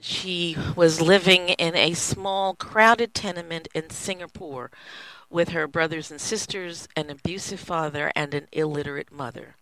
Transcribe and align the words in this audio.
She 0.00 0.56
was 0.74 1.00
living 1.00 1.50
in 1.50 1.76
a 1.76 1.92
small, 1.92 2.54
crowded 2.54 3.14
tenement 3.14 3.68
in 3.74 3.90
Singapore 3.90 4.70
with 5.28 5.50
her 5.50 5.66
brothers 5.66 6.10
and 6.10 6.20
sisters, 6.20 6.88
an 6.96 7.10
abusive 7.10 7.60
father, 7.60 8.10
and 8.16 8.32
an 8.32 8.48
illiterate 8.52 9.12
mother. 9.12 9.56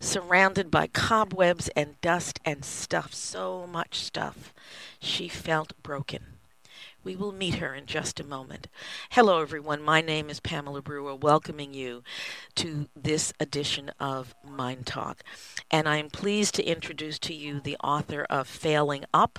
Surrounded 0.00 0.70
by 0.70 0.88
cobwebs 0.88 1.68
and 1.76 2.00
dust 2.00 2.40
and 2.44 2.64
stuff, 2.64 3.14
so 3.14 3.66
much 3.66 4.00
stuff, 4.00 4.52
she 5.00 5.28
felt 5.28 5.80
broken. 5.82 6.37
We 7.04 7.14
will 7.14 7.32
meet 7.32 7.56
her 7.56 7.74
in 7.74 7.86
just 7.86 8.18
a 8.18 8.24
moment. 8.24 8.66
Hello, 9.10 9.40
everyone. 9.40 9.82
My 9.82 10.00
name 10.00 10.28
is 10.28 10.40
Pamela 10.40 10.82
Brewer, 10.82 11.14
welcoming 11.14 11.72
you 11.72 12.02
to 12.56 12.88
this 12.96 13.32
edition 13.38 13.92
of 14.00 14.34
MyNDTALK. 14.46 15.20
And 15.70 15.88
I 15.88 15.98
am 15.98 16.10
pleased 16.10 16.56
to 16.56 16.64
introduce 16.64 17.18
to 17.20 17.32
you 17.32 17.60
the 17.60 17.76
author 17.84 18.26
of 18.28 18.48
Failing 18.48 19.04
Up, 19.14 19.38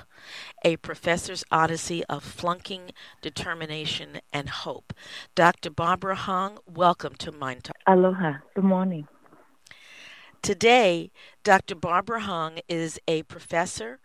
a 0.64 0.78
professor's 0.78 1.44
odyssey 1.52 2.04
of 2.06 2.24
flunking, 2.24 2.92
determination, 3.22 4.22
and 4.32 4.50
hope. 4.50 4.94
Dr. 5.36 5.70
Barbara 5.70 6.16
Hong, 6.16 6.60
welcome 6.66 7.16
to 7.16 7.32
MyNDTALK. 7.32 7.72
Aloha. 7.86 8.36
Good 8.56 8.64
morning. 8.64 9.08
Today, 10.42 11.12
Dr. 11.44 11.76
Barbara 11.76 12.22
Hong 12.22 12.60
is 12.70 12.98
a 13.08 13.24
professor, 13.24 14.00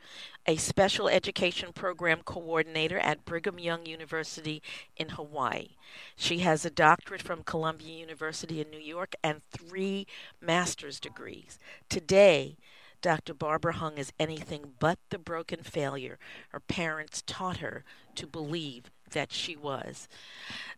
a 0.47 0.57
special 0.57 1.09
education 1.09 1.73
program 1.73 2.23
coordinator 2.25 2.99
at 2.99 3.25
Brigham 3.25 3.59
Young 3.59 3.87
University 3.87 4.61
in 4.97 5.11
Hawaii. 5.11 5.69
She 6.17 6.39
has 6.41 6.65
a 6.65 6.71
doctorate 6.71 7.23
from 7.23 7.45
Columbia 7.45 7.97
University 7.97 8.61
in 8.61 8.69
New 8.69 8.81
York 8.81 9.15
and 9.23 9.43
three 9.53 10.07
master's 10.41 10.99
degrees. 10.99 11.59
Today, 11.89 12.57
Dr. 13.01 13.33
Barbara 13.33 13.75
Hong 13.75 13.97
is 13.97 14.13
anything 14.19 14.73
but 14.81 14.99
the 15.11 15.19
broken 15.19 15.63
failure 15.63 16.19
her 16.49 16.61
parents 16.61 17.23
taught 17.27 17.59
her 17.59 17.85
to 18.17 18.27
believe 18.27 18.91
that 19.11 19.31
she 19.31 19.55
was. 19.55 20.09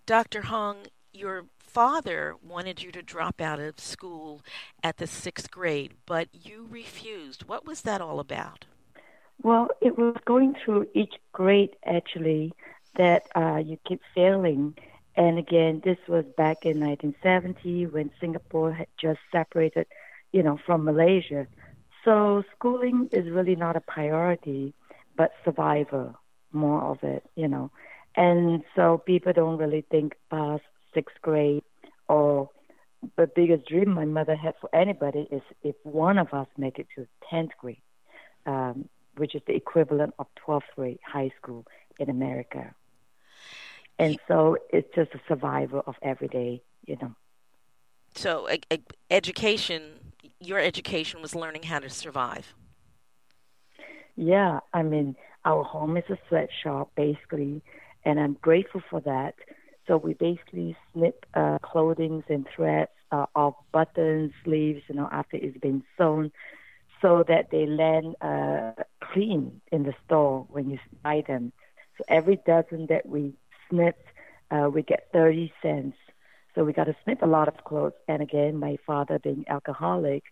Dr. 0.05 0.43
Hong, 0.43 0.89
your 1.15 1.47
father 1.77 2.35
wanted 2.43 2.83
you 2.83 2.91
to 2.91 3.03
drop 3.03 3.39
out 3.39 3.61
of 3.61 3.79
school 3.79 4.41
at 4.83 4.97
the 4.97 5.07
sixth 5.07 5.51
grade, 5.51 5.93
but 6.07 6.27
you 6.33 6.67
refused. 6.71 7.47
What 7.47 7.67
was 7.67 7.83
that 7.83 8.01
all 8.01 8.19
about? 8.19 8.65
Well, 9.43 9.69
it 9.83 9.99
was 9.99 10.17
going 10.25 10.55
through 10.55 10.87
each 10.95 11.13
grade 11.33 11.77
actually 11.85 12.55
that 12.97 13.25
uh, 13.37 13.57
you 13.59 13.77
keep 13.87 14.01
failing. 14.15 14.75
And 15.17 15.39
again, 15.39 15.83
this 15.85 15.99
was 16.09 16.25
back 16.39 16.65
in 16.65 16.81
1970 16.81 17.89
when 17.89 18.11
Singapore 18.23 18.73
had 18.73 18.89
just 18.97 19.21
separated, 19.31 19.87
you 20.33 20.43
know, 20.43 20.59
from 20.65 20.83
Malaysia. 20.83 21.47
So 22.07 22.43
schooling 22.55 23.11
is 23.13 23.29
really 23.29 23.55
not 23.55 23.77
a 23.77 23.83
priority, 23.83 24.73
but 25.15 25.33
survival, 25.45 26.19
more 26.53 26.81
of 26.85 27.03
it, 27.03 27.23
you 27.35 27.49
know. 27.49 27.71
And 28.17 28.65
so 28.75 28.97
people 28.97 29.35
don't 29.35 29.59
really 29.59 29.85
think 29.91 30.15
past 30.31 30.63
sixth 30.97 31.20
grade, 31.20 31.62
or 32.08 32.48
the 33.16 33.28
biggest 33.34 33.69
dream 33.69 33.91
my 33.91 34.05
mother 34.05 34.34
had 34.34 34.55
for 34.61 34.75
anybody 34.75 35.28
is 35.30 35.42
if 35.62 35.77
one 35.83 36.19
of 36.19 36.33
us 36.33 36.48
make 36.56 36.78
it 36.78 36.86
to 36.97 37.06
10th 37.33 37.50
grade, 37.61 37.83
um, 38.47 38.89
which 39.17 39.34
is 39.34 39.42
the 39.47 39.55
equivalent 39.55 40.14
of 40.19 40.27
12th 40.47 40.62
grade 40.74 40.98
high 41.05 41.30
school 41.41 41.67
in 41.98 42.11
America. 42.11 42.74
And 43.98 44.19
so 44.28 44.56
it's 44.70 44.89
just 44.94 45.14
a 45.14 45.20
survival 45.28 45.83
of 45.86 45.94
every 46.02 46.28
day, 46.28 46.62
you 46.86 46.97
know. 47.00 47.14
So, 48.14 48.48
a, 48.48 48.61
a, 48.70 48.78
education, 49.11 50.12
your 50.41 50.58
education 50.58 51.22
was 51.22 51.34
learning 51.34 51.64
how 51.64 51.78
to 51.80 51.91
survive. 51.91 52.55
Yeah, 54.17 54.61
I 54.72 54.83
mean, 54.83 55.17
our 55.44 55.62
home 55.62 55.97
is 55.97 56.05
a 56.08 56.19
sweatshop, 56.28 56.91
basically, 56.94 57.62
and 58.05 58.19
I'm 58.19 58.36
grateful 58.41 58.83
for 58.91 59.00
that 59.02 59.34
so 59.87 59.97
we 59.97 60.15
basically 60.15 60.77
snip 60.92 61.27
uh, 61.34 61.59
clothing 61.62 62.23
and 62.29 62.47
threads 62.55 62.91
uh, 63.12 63.51
buttons, 63.73 64.33
sleeves, 64.45 64.83
you 64.89 64.95
know, 64.95 65.08
after 65.13 65.36
it's 65.36 65.58
been 65.58 65.83
sewn, 65.97 66.33
so 67.01 67.24
that 67.29 67.51
they 67.51 67.67
land 67.67 68.17
uh, 68.20 68.83
clean 69.13 69.61
in 69.70 69.85
the 69.85 69.95
store 70.05 70.47
when 70.51 70.70
you 70.70 70.79
buy 71.02 71.23
them. 71.27 71.52
So 71.98 72.05
every 72.08 72.39
dozen 72.47 72.86
that 72.89 73.07
we 73.07 73.35
snip, 73.69 73.97
uh, 74.51 74.69
we 74.73 74.83
get 74.83 75.08
30 75.13 75.52
cents. 75.63 75.97
So 76.55 76.64
we 76.64 76.73
got 76.73 76.85
to 76.85 76.97
snip 77.05 77.23
a 77.23 77.27
lot 77.27 77.48
of 77.48 77.64
clothes. 77.64 77.92
And 78.08 78.23
again, 78.23 78.58
my 78.58 78.77
father 78.86 79.18
being 79.18 79.45
alcoholic, 79.48 80.24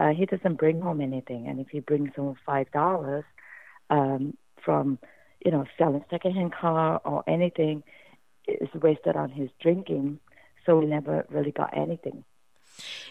uh, 0.00 0.08
he 0.08 0.26
doesn't 0.26 0.56
bring 0.58 0.80
home 0.80 1.00
anything. 1.00 1.46
And 1.48 1.60
if 1.60 1.68
he 1.68 1.80
brings 1.80 2.10
home 2.16 2.36
five 2.44 2.70
dollars 2.72 3.24
um, 3.90 4.36
from, 4.64 4.98
you 5.44 5.50
know, 5.50 5.64
selling 5.78 6.04
secondhand 6.10 6.52
car 6.52 7.00
or 7.04 7.22
anything, 7.28 7.82
is 8.48 8.68
wasted 8.74 9.16
on 9.16 9.30
his 9.30 9.50
drinking, 9.60 10.18
so 10.64 10.78
we 10.78 10.86
never 10.86 11.26
really 11.30 11.52
got 11.52 11.76
anything. 11.76 12.24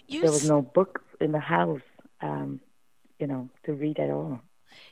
You 0.07 0.21
there 0.21 0.31
was 0.31 0.47
no 0.47 0.61
book 0.61 1.03
in 1.19 1.31
the 1.31 1.39
house, 1.39 1.81
um, 2.21 2.61
you 3.19 3.27
know, 3.27 3.49
to 3.65 3.73
read 3.73 3.99
at 3.99 4.09
all. 4.09 4.41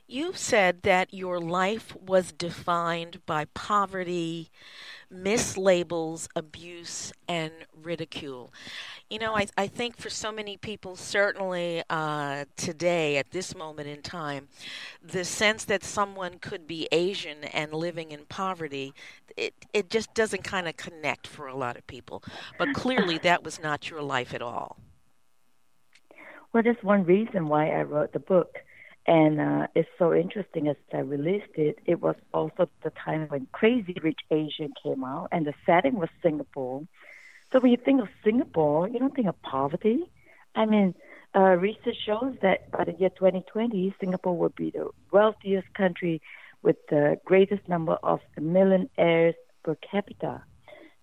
You 0.07 0.33
said 0.33 0.83
that 0.83 1.13
your 1.13 1.39
life 1.39 1.95
was 1.95 2.31
defined 2.31 3.25
by 3.25 3.45
poverty, 3.45 4.49
mislabels, 5.13 6.27
abuse, 6.35 7.11
and 7.27 7.51
ridicule. 7.83 8.51
You 9.09 9.19
know, 9.19 9.35
I, 9.35 9.47
I 9.57 9.67
think 9.67 9.97
for 9.97 10.09
so 10.09 10.31
many 10.31 10.57
people, 10.57 10.95
certainly 10.95 11.83
uh, 11.89 12.45
today, 12.55 13.17
at 13.17 13.31
this 13.31 13.55
moment 13.55 13.87
in 13.87 14.01
time, 14.01 14.47
the 15.01 15.23
sense 15.23 15.65
that 15.65 15.83
someone 15.83 16.39
could 16.39 16.67
be 16.67 16.87
Asian 16.91 17.43
and 17.45 17.73
living 17.73 18.11
in 18.11 18.25
poverty, 18.25 18.93
it, 19.37 19.53
it 19.73 19.89
just 19.89 20.13
doesn't 20.13 20.43
kind 20.43 20.67
of 20.67 20.77
connect 20.77 21.27
for 21.27 21.47
a 21.47 21.55
lot 21.55 21.77
of 21.77 21.85
people. 21.87 22.23
But 22.57 22.73
clearly, 22.73 23.17
that 23.19 23.43
was 23.43 23.61
not 23.61 23.89
your 23.89 24.01
life 24.01 24.33
at 24.33 24.41
all. 24.41 24.77
Well, 26.53 26.63
that's 26.63 26.81
one 26.83 27.03
reason 27.03 27.47
why 27.47 27.69
I 27.69 27.81
wrote 27.81 28.13
the 28.13 28.19
book. 28.19 28.59
And 29.07 29.39
uh, 29.39 29.67
it's 29.75 29.89
so 29.99 30.13
interesting 30.13 30.67
as 30.67 30.77
I 30.91 30.99
released 30.99 31.53
it, 31.55 31.77
it 31.85 32.01
was 32.01 32.15
also 32.33 32.69
the 32.83 32.89
time 32.89 33.27
when 33.27 33.47
Crazy 33.51 33.95
Rich 34.01 34.21
Asian 34.31 34.73
came 34.81 35.03
out, 35.03 35.29
and 35.31 35.45
the 35.45 35.53
setting 35.65 35.95
was 35.99 36.09
Singapore. 36.23 36.83
So 37.51 37.59
when 37.59 37.71
you 37.71 37.77
think 37.77 38.01
of 38.01 38.09
Singapore, 38.23 38.87
you 38.87 38.97
don't 38.97 39.13
think 39.13 39.27
of 39.27 39.39
poverty. 39.43 40.09
I 40.55 40.65
mean, 40.65 40.95
uh, 41.35 41.55
research 41.57 41.97
shows 42.03 42.35
that 42.41 42.71
by 42.71 42.85
the 42.85 42.93
year 42.93 43.09
2020, 43.09 43.93
Singapore 43.99 44.37
will 44.37 44.53
be 44.55 44.71
the 44.71 44.89
wealthiest 45.11 45.71
country 45.73 46.21
with 46.63 46.77
the 46.89 47.19
greatest 47.25 47.67
number 47.69 47.93
of 48.01 48.21
millionaires 48.39 49.35
per 49.63 49.75
capita. 49.75 50.41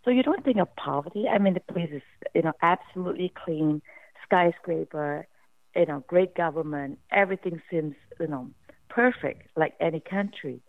So 0.04 0.10
you 0.10 0.24
don't 0.24 0.44
think 0.44 0.56
of 0.56 0.74
poverty. 0.74 1.28
I 1.28 1.38
mean, 1.38 1.54
the 1.54 1.60
place 1.60 1.90
is, 1.92 2.02
you 2.34 2.42
know, 2.42 2.52
absolutely 2.62 3.32
clean, 3.44 3.80
skyscraper, 4.24 5.26
you 5.74 5.86
know, 5.86 6.04
great 6.06 6.34
government. 6.34 6.98
Everything 7.10 7.60
seems, 7.70 7.94
you 8.20 8.26
know, 8.26 8.50
perfect 8.88 9.48
like 9.56 9.74
any 9.80 10.00
country. 10.00 10.60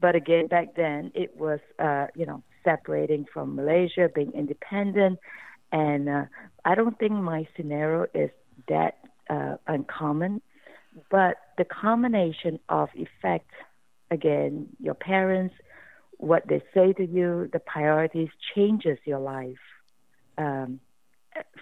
But 0.00 0.14
again, 0.14 0.48
back 0.48 0.74
then 0.76 1.12
it 1.14 1.36
was, 1.36 1.60
uh, 1.78 2.06
you 2.14 2.26
know, 2.26 2.42
separating 2.64 3.26
from 3.32 3.54
Malaysia, 3.54 4.08
being 4.14 4.32
independent, 4.34 5.18
and 5.72 6.08
uh, 6.08 6.24
I 6.64 6.74
don't 6.74 6.98
think 6.98 7.12
my 7.12 7.46
scenario 7.56 8.06
is 8.14 8.30
that 8.68 8.98
uh, 9.28 9.56
uncommon. 9.66 10.40
But 11.10 11.36
the 11.58 11.64
combination 11.64 12.60
of 12.68 12.88
effects, 12.94 13.54
again, 14.10 14.68
your 14.80 14.94
parents, 14.94 15.54
what 16.18 16.44
they 16.48 16.62
say 16.72 16.92
to 16.92 17.04
you, 17.04 17.48
the 17.52 17.58
priorities 17.58 18.28
changes 18.54 18.98
your 19.04 19.18
life. 19.18 19.56
Um, 20.38 20.80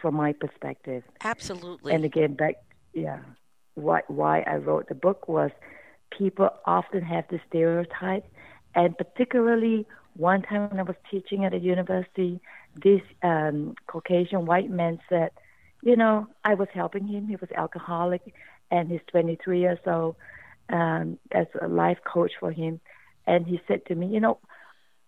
from 0.01 0.15
my 0.15 0.33
perspective. 0.33 1.03
Absolutely. 1.23 1.95
And 1.95 2.05
again, 2.05 2.35
back 2.35 2.57
yeah, 2.93 3.21
why 3.75 4.03
why 4.09 4.41
I 4.41 4.57
wrote 4.57 4.89
the 4.89 4.95
book 4.95 5.29
was 5.29 5.51
people 6.17 6.51
often 6.67 7.03
have 7.03 7.25
the 7.31 7.41
stereotype, 7.49 8.25
and 8.75 8.97
particularly 8.97 9.87
one 10.15 10.43
time 10.43 10.69
when 10.69 10.79
I 10.79 10.83
was 10.83 10.97
teaching 11.11 11.45
at 11.45 11.55
a 11.55 11.59
university, 11.59 12.41
this 12.83 13.01
um, 13.23 13.75
Caucasian 13.87 14.45
white 14.45 14.69
man 14.69 14.99
said, 15.09 15.31
you 15.83 15.97
know, 15.97 16.27
I 16.45 16.53
was 16.55 16.69
helping 16.75 17.07
him. 17.07 17.29
He 17.29 17.37
was 17.37 17.51
alcoholic, 17.57 18.35
and 18.71 18.91
he's 18.91 19.01
23 19.11 19.61
years 19.61 19.79
old. 19.87 20.17
Um, 20.69 21.19
as 21.33 21.47
a 21.61 21.67
life 21.67 21.99
coach 22.05 22.33
for 22.39 22.51
him, 22.51 22.81
and 23.27 23.47
he 23.47 23.61
said 23.67 23.85
to 23.87 23.95
me, 23.95 24.07
you 24.07 24.21
know, 24.21 24.39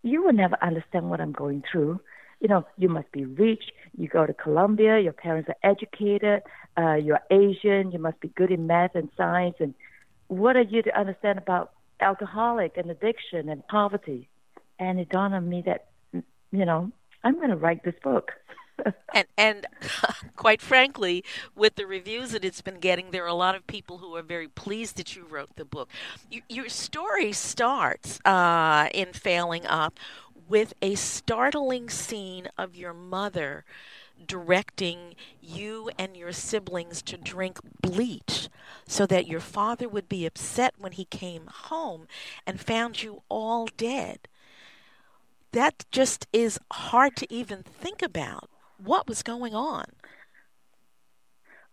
you 0.02 0.22
will 0.22 0.32
never 0.32 0.56
understand 0.60 1.08
what 1.08 1.20
I'm 1.20 1.32
going 1.32 1.62
through 1.70 2.00
you 2.40 2.48
know, 2.48 2.66
you 2.76 2.88
must 2.88 3.10
be 3.12 3.24
rich. 3.24 3.64
You 3.96 4.08
go 4.08 4.26
to 4.26 4.34
Columbia, 4.34 4.98
your 4.98 5.12
parents 5.12 5.48
are 5.48 5.56
educated, 5.68 6.42
uh, 6.76 6.94
you're 6.94 7.20
Asian, 7.30 7.92
you 7.92 7.98
must 7.98 8.20
be 8.20 8.28
good 8.28 8.50
in 8.50 8.66
math 8.66 8.94
and 8.94 9.08
science. 9.16 9.56
And 9.60 9.74
what 10.28 10.56
are 10.56 10.62
you 10.62 10.82
to 10.82 10.98
understand 10.98 11.38
about 11.38 11.72
alcoholic 12.00 12.76
and 12.76 12.90
addiction 12.90 13.48
and 13.48 13.66
poverty? 13.68 14.28
And 14.78 14.98
it 14.98 15.08
dawned 15.08 15.34
on 15.34 15.48
me 15.48 15.62
that, 15.66 15.86
you 16.12 16.64
know, 16.64 16.90
I'm 17.22 17.36
going 17.36 17.50
to 17.50 17.56
write 17.56 17.84
this 17.84 17.94
book. 18.02 18.32
and 19.14 19.26
and 19.36 19.66
quite 20.36 20.60
frankly, 20.60 21.24
with 21.54 21.76
the 21.76 21.86
reviews 21.86 22.32
that 22.32 22.44
it's 22.44 22.60
been 22.60 22.78
getting, 22.80 23.10
there 23.10 23.24
are 23.24 23.28
a 23.28 23.34
lot 23.34 23.54
of 23.54 23.66
people 23.66 23.98
who 23.98 24.14
are 24.16 24.22
very 24.22 24.48
pleased 24.48 24.96
that 24.96 25.14
you 25.16 25.24
wrote 25.24 25.56
the 25.56 25.64
book. 25.64 25.88
You, 26.30 26.42
your 26.48 26.68
story 26.68 27.32
starts 27.32 28.20
uh, 28.24 28.88
in 28.92 29.12
Failing 29.12 29.66
Up 29.66 29.98
with 30.48 30.74
a 30.82 30.94
startling 30.94 31.88
scene 31.88 32.48
of 32.56 32.76
your 32.76 32.92
mother 32.92 33.64
directing 34.26 35.14
you 35.42 35.90
and 35.98 36.16
your 36.16 36.32
siblings 36.32 37.02
to 37.02 37.16
drink 37.16 37.58
bleach 37.80 38.48
so 38.86 39.06
that 39.06 39.26
your 39.26 39.40
father 39.40 39.88
would 39.88 40.08
be 40.08 40.26
upset 40.26 40.74
when 40.78 40.92
he 40.92 41.04
came 41.06 41.46
home 41.46 42.06
and 42.46 42.60
found 42.60 43.02
you 43.02 43.22
all 43.28 43.68
dead. 43.76 44.28
That 45.52 45.84
just 45.90 46.26
is 46.32 46.58
hard 46.70 47.16
to 47.16 47.32
even 47.32 47.62
think 47.62 48.02
about. 48.02 48.50
What 48.78 49.08
was 49.08 49.22
going 49.22 49.54
on? 49.54 49.84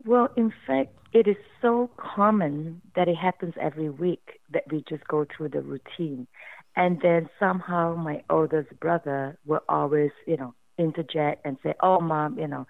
Well, 0.06 0.29
in 0.35 0.53
fact, 0.65 0.95
it 1.13 1.27
is 1.27 1.35
so 1.61 1.89
common 1.97 2.81
that 2.95 3.07
it 3.07 3.15
happens 3.15 3.53
every 3.59 3.89
week 3.89 4.39
that 4.53 4.63
we 4.71 4.83
just 4.87 5.05
go 5.07 5.25
through 5.25 5.49
the 5.49 5.61
routine. 5.61 6.27
And 6.75 6.99
then 7.01 7.29
somehow 7.39 7.95
my 7.95 8.23
oldest 8.29 8.79
brother 8.79 9.37
will 9.45 9.61
always, 9.67 10.11
you 10.25 10.37
know, 10.37 10.53
interject 10.77 11.45
and 11.45 11.57
say, 11.63 11.73
"Oh, 11.81 11.99
mom, 11.99 12.39
you 12.39 12.47
know, 12.47 12.65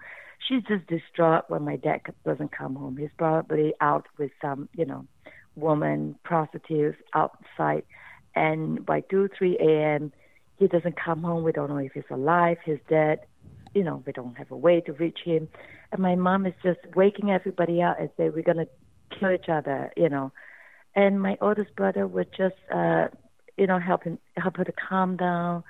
she's 0.46 0.62
just 0.64 0.86
distraught 0.88 1.44
when 1.48 1.62
my 1.62 1.76
dad 1.76 2.00
doesn't 2.24 2.50
come 2.52 2.74
home. 2.74 2.96
He's 2.96 3.10
probably 3.16 3.74
out 3.80 4.06
with 4.18 4.32
some, 4.40 4.68
you 4.74 4.84
know, 4.84 5.06
woman 5.54 6.16
prostitutes 6.24 6.98
outside, 7.14 7.84
and 8.34 8.84
by 8.84 9.00
two, 9.02 9.28
three 9.36 9.56
a.m. 9.58 10.12
he 10.56 10.66
doesn't 10.66 10.96
come 10.96 11.22
home. 11.22 11.44
We 11.44 11.52
don't 11.52 11.70
know 11.70 11.76
if 11.78 11.92
he's 11.92 12.10
alive, 12.10 12.58
he's 12.64 12.78
dead. 12.88 13.20
You 13.74 13.84
know, 13.84 14.02
we 14.06 14.12
don't 14.12 14.36
have 14.36 14.50
a 14.50 14.56
way 14.56 14.80
to 14.82 14.92
reach 14.92 15.20
him. 15.24 15.48
And 15.90 16.00
my 16.00 16.14
mom 16.14 16.46
is 16.46 16.54
just 16.62 16.80
waking 16.94 17.30
everybody 17.30 17.82
up 17.82 17.98
and 17.98 18.10
say, 18.16 18.28
"We're 18.28 18.42
gonna 18.42 18.66
kill 19.10 19.30
each 19.30 19.48
other," 19.48 19.92
you 19.96 20.08
know. 20.08 20.32
And 20.94 21.20
my 21.20 21.38
oldest 21.40 21.74
brother 21.74 22.06
would 22.06 22.32
just, 22.36 22.56
uh, 22.70 23.08
you 23.56 23.66
know, 23.66 23.78
help 23.78 24.04
him, 24.04 24.18
help 24.36 24.56
her 24.58 24.64
to 24.64 24.72
calm 24.72 25.16
down. 25.16 25.64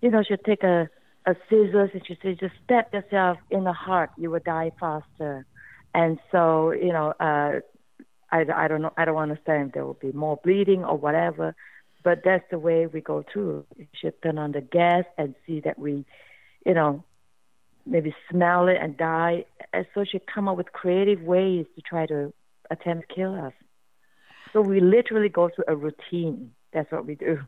You 0.00 0.10
know, 0.10 0.22
she'd 0.22 0.44
take 0.44 0.62
a 0.62 0.88
a 1.26 1.36
scissors 1.48 1.90
and 1.92 2.02
she 2.06 2.18
said, 2.20 2.38
just 2.40 2.54
stab 2.64 2.92
yourself 2.92 3.38
in 3.50 3.64
the 3.64 3.72
heart, 3.72 4.10
you 4.16 4.30
will 4.30 4.40
die 4.40 4.72
faster. 4.78 5.46
And 5.94 6.18
so, 6.30 6.72
you 6.72 6.92
know, 6.92 7.12
uh, 7.20 7.60
I, 8.30 8.44
I 8.54 8.68
don't 8.68 8.82
know, 8.82 8.92
I 8.96 9.04
don't 9.04 9.16
understand 9.16 9.68
if 9.68 9.74
there 9.74 9.84
will 9.84 9.94
be 9.94 10.12
more 10.12 10.40
bleeding 10.42 10.84
or 10.84 10.96
whatever, 10.96 11.54
but 12.02 12.22
that's 12.24 12.44
the 12.50 12.58
way 12.58 12.86
we 12.86 13.00
go 13.00 13.24
through. 13.32 13.66
You 13.76 13.86
should 13.94 14.20
turn 14.22 14.38
on 14.38 14.52
the 14.52 14.62
gas 14.62 15.04
and 15.18 15.34
see 15.46 15.60
that 15.60 15.78
we, 15.78 16.04
you 16.66 16.74
know, 16.74 17.04
maybe 17.86 18.14
smell 18.30 18.68
it 18.68 18.78
and 18.80 18.96
die. 18.96 19.44
So 19.94 20.04
she 20.04 20.20
come 20.20 20.48
up 20.48 20.56
with 20.56 20.72
creative 20.72 21.22
ways 21.22 21.66
to 21.74 21.82
try 21.82 22.06
to 22.06 22.32
attempt 22.70 23.12
kill 23.14 23.34
us. 23.34 23.52
So 24.52 24.60
we 24.60 24.80
literally 24.80 25.28
go 25.28 25.48
through 25.48 25.64
a 25.68 25.76
routine. 25.76 26.52
That's 26.72 26.90
what 26.90 27.06
we 27.06 27.14
do 27.14 27.40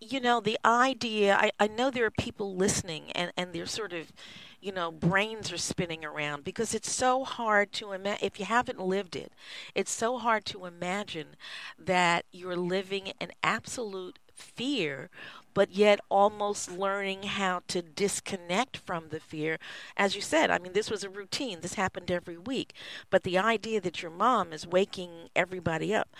you 0.00 0.20
know 0.20 0.40
the 0.40 0.58
idea 0.64 1.36
I, 1.36 1.50
I 1.58 1.66
know 1.66 1.90
there 1.90 2.06
are 2.06 2.10
people 2.10 2.56
listening 2.56 3.12
and, 3.12 3.32
and 3.36 3.52
they're 3.52 3.66
sort 3.66 3.92
of 3.92 4.12
you 4.60 4.72
know 4.72 4.90
brains 4.90 5.52
are 5.52 5.58
spinning 5.58 6.04
around 6.04 6.44
because 6.44 6.74
it's 6.74 6.90
so 6.90 7.24
hard 7.24 7.72
to 7.74 7.92
imagine 7.92 8.24
if 8.24 8.38
you 8.38 8.46
haven't 8.46 8.80
lived 8.80 9.16
it 9.16 9.32
it's 9.74 9.90
so 9.90 10.18
hard 10.18 10.44
to 10.46 10.64
imagine 10.64 11.36
that 11.78 12.24
you're 12.32 12.56
living 12.56 13.12
in 13.20 13.32
absolute 13.42 14.18
fear 14.34 15.10
but 15.54 15.72
yet 15.72 16.00
almost 16.08 16.70
learning 16.70 17.24
how 17.24 17.62
to 17.68 17.82
disconnect 17.82 18.76
from 18.76 19.08
the 19.08 19.20
fear. 19.20 19.58
As 19.96 20.14
you 20.14 20.20
said, 20.20 20.50
I 20.50 20.58
mean, 20.58 20.72
this 20.72 20.90
was 20.90 21.04
a 21.04 21.10
routine. 21.10 21.60
This 21.60 21.74
happened 21.74 22.10
every 22.10 22.38
week. 22.38 22.72
But 23.10 23.22
the 23.22 23.38
idea 23.38 23.80
that 23.80 24.02
your 24.02 24.10
mom 24.10 24.52
is 24.52 24.66
waking 24.66 25.28
everybody 25.34 25.94
up 25.94 26.14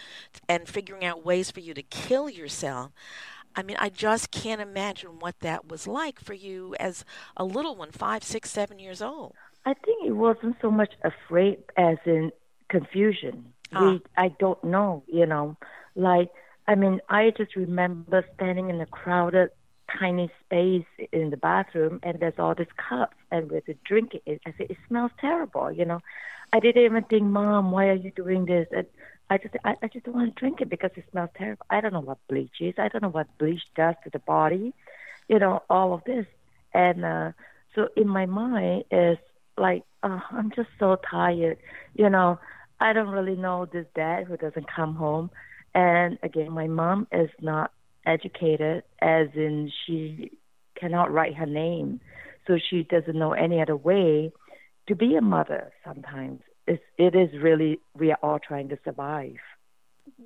and 0.49 0.69
figuring 0.69 1.05
out 1.05 1.25
ways 1.25 1.51
for 1.51 1.61
you 1.61 1.75
to 1.75 1.83
kill 1.83 2.29
yourself, 2.29 2.93
I 3.57 3.63
mean, 3.63 3.77
I 3.79 3.89
just 3.89 4.31
can't 4.31 4.61
imagine 4.61 5.19
what 5.19 5.41
that 5.41 5.69
was 5.69 5.87
like 5.87 6.21
for 6.21 6.35
you 6.35 6.75
as 6.79 7.05
a 7.37 7.45
little 7.45 7.75
one, 7.77 7.91
five, 7.91 8.23
six, 8.23 8.51
seven 8.51 8.79
years 8.79 9.03
old. 9.03 9.35
I 9.67 9.75
think 9.75 10.07
it 10.07 10.13
wasn't 10.13 10.57
so 10.63 10.71
much 10.71 10.93
afraid 11.05 11.59
as 11.77 11.99
in 12.07 12.33
confusion. 12.69 13.53
Ah. 13.73 13.93
We, 13.93 14.03
I 14.17 14.29
don't 14.39 14.63
know, 14.65 15.03
you 15.07 15.27
know, 15.27 15.57
like 15.95 16.31
I 16.71 16.77
mean, 16.77 17.03
I 17.11 17.33
just 17.37 17.57
remember 17.57 18.25
standing 18.37 18.71
in 18.71 18.81
a 18.81 18.87
crowded, 18.87 19.51
tiny 19.99 20.31
space 20.47 20.87
in 21.13 21.31
the 21.31 21.37
bathroom, 21.37 22.01
and 22.05 22.21
there's 22.21 22.39
all 22.39 22.55
these 22.55 22.69
cups, 22.77 23.17
and 23.33 23.51
with 23.51 23.67
the 23.67 23.77
drink 23.85 24.13
it. 24.27 24.41
I 24.47 24.55
said, 24.59 24.71
it 24.71 24.79
smells 24.89 25.13
terrible, 25.21 25.73
you 25.73 25.87
know. 25.87 26.01
I 26.53 26.61
didn't 26.61 26.85
even 26.85 27.05
think, 27.05 27.25
Mom, 27.25 27.73
why 27.73 27.89
are 27.89 27.95
you 27.95 28.13
doing 28.13 28.47
this? 28.47 28.69
And 28.73 28.87
I 29.31 29.39
just 29.39 29.57
I, 29.65 29.77
I 29.83 29.89
just 29.89 30.07
don't 30.07 30.15
want 30.15 30.35
to 30.35 30.41
drink 30.41 30.61
it 30.61 30.71
because 30.71 30.93
it 30.97 31.05
smells 31.11 31.31
terrible. 31.37 31.67
I 31.71 31.81
don't 31.81 31.93
know 31.93 32.01
what 32.01 32.19
bleach 32.29 32.61
is. 32.61 32.75
I 32.79 32.89
don't 32.89 33.03
know 33.03 33.09
what 33.11 33.37
bleach 33.39 33.63
does 33.77 33.97
to 34.05 34.11
the 34.11 34.21
body. 34.21 34.75
You 35.29 35.39
know, 35.41 35.63
all 35.71 35.95
of 35.95 36.05
this. 36.05 36.27
And 36.75 37.05
uh 37.05 37.33
so 37.75 37.89
in 37.97 38.09
my 38.09 38.27
mind 38.27 38.85
is 38.91 39.19
like, 39.59 39.85
oh, 40.03 40.23
I'm 40.31 40.51
just 40.55 40.71
so 40.79 40.97
tired. 41.11 41.59
You 41.95 42.11
know, 42.11 42.39
I 42.81 42.93
don't 42.95 43.11
really 43.11 43.37
know 43.37 43.67
this 43.67 43.87
dad 43.95 44.27
who 44.27 44.37
doesn't 44.37 44.71
come 44.73 44.97
home. 44.97 45.31
And 45.75 46.19
again, 46.23 46.51
my 46.53 46.67
mom 46.67 47.07
is 47.13 47.31
not 47.41 47.73
educated, 48.07 48.83
as 49.01 49.29
in 49.35 49.71
she 49.87 50.33
cannot 50.75 51.13
write 51.13 51.35
her 51.35 51.47
name, 51.47 52.01
so 52.47 52.59
she 52.59 52.83
doesn't 52.83 53.19
know 53.19 53.33
any 53.33 53.61
other 53.61 53.77
way 53.77 54.33
to 54.89 54.95
be 54.95 55.15
a 55.15 55.21
mother. 55.21 55.73
Sometimes 55.85 56.41
it's, 56.67 56.83
it 56.97 57.15
is 57.15 57.41
really, 57.41 57.79
we 57.95 58.11
are 58.11 58.19
all 58.23 58.39
trying 58.39 58.69
to 58.71 58.79
survive. 58.85 59.37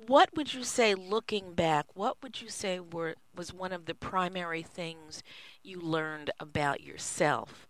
What 0.07 0.29
would 0.35 0.53
you 0.53 0.63
say, 0.63 0.95
looking 0.95 1.53
back, 1.53 1.85
what 1.93 2.23
would 2.23 2.41
you 2.41 2.49
say 2.49 2.79
were, 2.79 3.15
was 3.35 3.53
one 3.53 3.71
of 3.71 3.85
the 3.85 3.93
primary 3.93 4.63
things 4.63 5.21
you 5.61 5.79
learned 5.79 6.31
about 6.39 6.81
yourself 6.81 7.67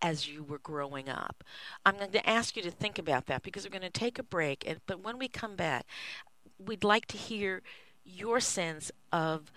as 0.00 0.28
you 0.28 0.42
were 0.42 0.58
growing 0.58 1.08
up? 1.08 1.44
I'm 1.84 1.96
going 1.96 2.12
to 2.12 2.28
ask 2.28 2.56
you 2.56 2.62
to 2.62 2.70
think 2.70 2.98
about 2.98 3.26
that 3.26 3.42
because 3.42 3.64
we're 3.64 3.78
going 3.78 3.82
to 3.82 3.90
take 3.90 4.18
a 4.18 4.22
break. 4.22 4.64
And, 4.66 4.80
but 4.86 5.02
when 5.02 5.18
we 5.18 5.28
come 5.28 5.56
back, 5.56 5.86
we'd 6.66 6.84
like 6.84 7.06
to 7.06 7.16
hear 7.16 7.62
your 8.04 8.40
sense 8.40 8.90
of 9.12 9.50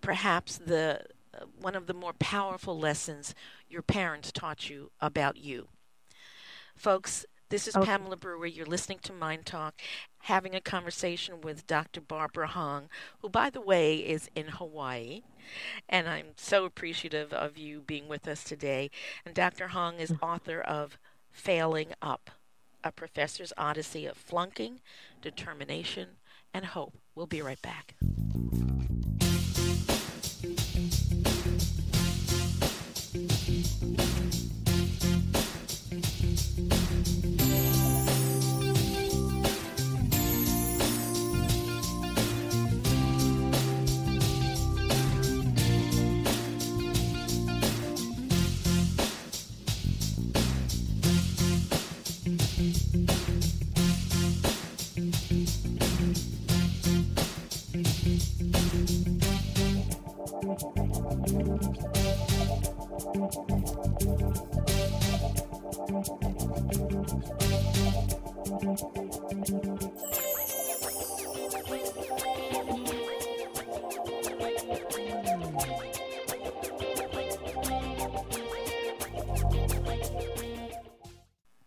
perhaps 0.00 0.58
the 0.58 1.00
uh, 1.34 1.44
one 1.60 1.74
of 1.74 1.86
the 1.86 1.94
more 1.94 2.12
powerful 2.12 2.78
lessons 2.78 3.34
your 3.68 3.82
parents 3.82 4.30
taught 4.30 4.68
you 4.70 4.90
about 5.00 5.36
you. 5.36 5.68
Folks, 6.76 7.24
this 7.50 7.68
is 7.68 7.76
okay. 7.76 7.86
Pamela 7.86 8.16
Brewer. 8.16 8.46
You're 8.46 8.66
listening 8.66 8.98
to 9.02 9.12
MyNDTALK, 9.12 9.72
having 10.18 10.54
a 10.54 10.60
conversation 10.60 11.40
with 11.40 11.66
Dr. 11.66 12.00
Barbara 12.00 12.48
Hong, 12.48 12.88
who, 13.20 13.28
by 13.28 13.50
the 13.50 13.60
way, 13.60 13.96
is 13.96 14.30
in 14.34 14.46
Hawaii. 14.46 15.22
And 15.88 16.08
I'm 16.08 16.32
so 16.36 16.64
appreciative 16.64 17.32
of 17.32 17.58
you 17.58 17.80
being 17.80 18.08
with 18.08 18.26
us 18.26 18.42
today. 18.42 18.90
And 19.24 19.34
Dr. 19.34 19.68
Hong 19.68 20.00
is 20.00 20.14
author 20.22 20.60
of 20.60 20.98
Failing 21.30 21.92
Up, 22.00 22.30
a 22.82 22.90
professor's 22.90 23.52
odyssey 23.56 24.06
of 24.06 24.16
flunking, 24.16 24.80
determination, 25.20 26.16
and 26.54 26.64
hope. 26.64 26.96
We'll 27.14 27.26
be 27.26 27.42
right 27.42 27.60
back. 27.60 27.94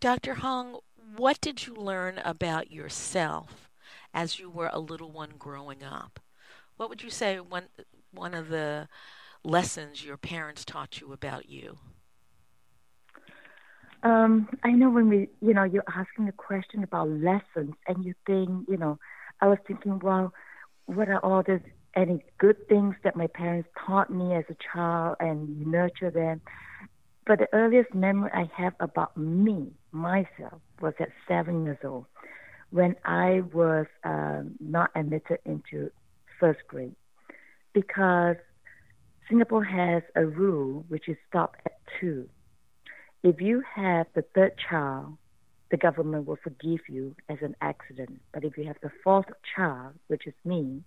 Dr. 0.08 0.36
Hong, 0.36 0.78
what 1.18 1.38
did 1.42 1.66
you 1.66 1.74
learn 1.74 2.16
about 2.24 2.70
yourself 2.70 3.68
as 4.14 4.38
you 4.38 4.48
were 4.48 4.70
a 4.72 4.78
little 4.78 5.10
one 5.10 5.34
growing 5.38 5.84
up? 5.84 6.18
What 6.78 6.88
would 6.88 7.02
you 7.02 7.10
say 7.10 7.38
one 7.40 7.64
one 8.10 8.32
of 8.32 8.48
the 8.48 8.88
lessons 9.44 10.02
your 10.02 10.16
parents 10.16 10.64
taught 10.64 10.98
you 10.98 11.12
about 11.12 11.50
you? 11.50 11.76
Um, 14.02 14.48
I 14.62 14.70
know 14.70 14.88
when 14.88 15.10
we, 15.10 15.28
you 15.42 15.52
know, 15.52 15.64
you're 15.64 15.84
asking 15.94 16.26
a 16.26 16.32
question 16.32 16.82
about 16.82 17.10
lessons, 17.10 17.74
and 17.86 18.02
you 18.02 18.14
think, 18.24 18.66
you 18.66 18.78
know, 18.78 18.98
I 19.42 19.48
was 19.48 19.58
thinking, 19.66 19.98
well, 19.98 20.32
what 20.86 21.10
are 21.10 21.22
all 21.22 21.42
the 21.42 21.60
any 21.94 22.24
good 22.38 22.66
things 22.66 22.94
that 23.04 23.14
my 23.14 23.26
parents 23.26 23.68
taught 23.86 24.08
me 24.08 24.34
as 24.34 24.44
a 24.48 24.56
child 24.72 25.16
and 25.20 25.66
nurture 25.66 26.10
them? 26.10 26.40
But 27.28 27.40
the 27.40 27.48
earliest 27.52 27.94
memory 27.94 28.30
I 28.32 28.50
have 28.56 28.72
about 28.80 29.14
me, 29.14 29.70
myself, 29.92 30.62
was 30.80 30.94
at 30.98 31.10
seven 31.28 31.66
years 31.66 31.76
old 31.84 32.06
when 32.70 32.96
I 33.04 33.42
was 33.52 33.84
um, 34.02 34.54
not 34.60 34.90
admitted 34.96 35.38
into 35.44 35.90
first 36.40 36.60
grade 36.68 36.96
because 37.74 38.36
Singapore 39.28 39.64
has 39.64 40.02
a 40.16 40.24
rule 40.24 40.86
which 40.88 41.06
is 41.06 41.18
stop 41.28 41.56
at 41.66 41.72
two. 42.00 42.30
If 43.22 43.42
you 43.42 43.62
have 43.74 44.06
the 44.14 44.24
third 44.34 44.52
child, 44.70 45.18
the 45.70 45.76
government 45.76 46.26
will 46.26 46.38
forgive 46.42 46.80
you 46.88 47.14
as 47.28 47.36
an 47.42 47.54
accident. 47.60 48.22
But 48.32 48.42
if 48.42 48.56
you 48.56 48.64
have 48.64 48.78
the 48.82 48.90
fourth 49.04 49.26
child, 49.54 49.92
which 50.06 50.26
is 50.26 50.34
me, 50.46 50.82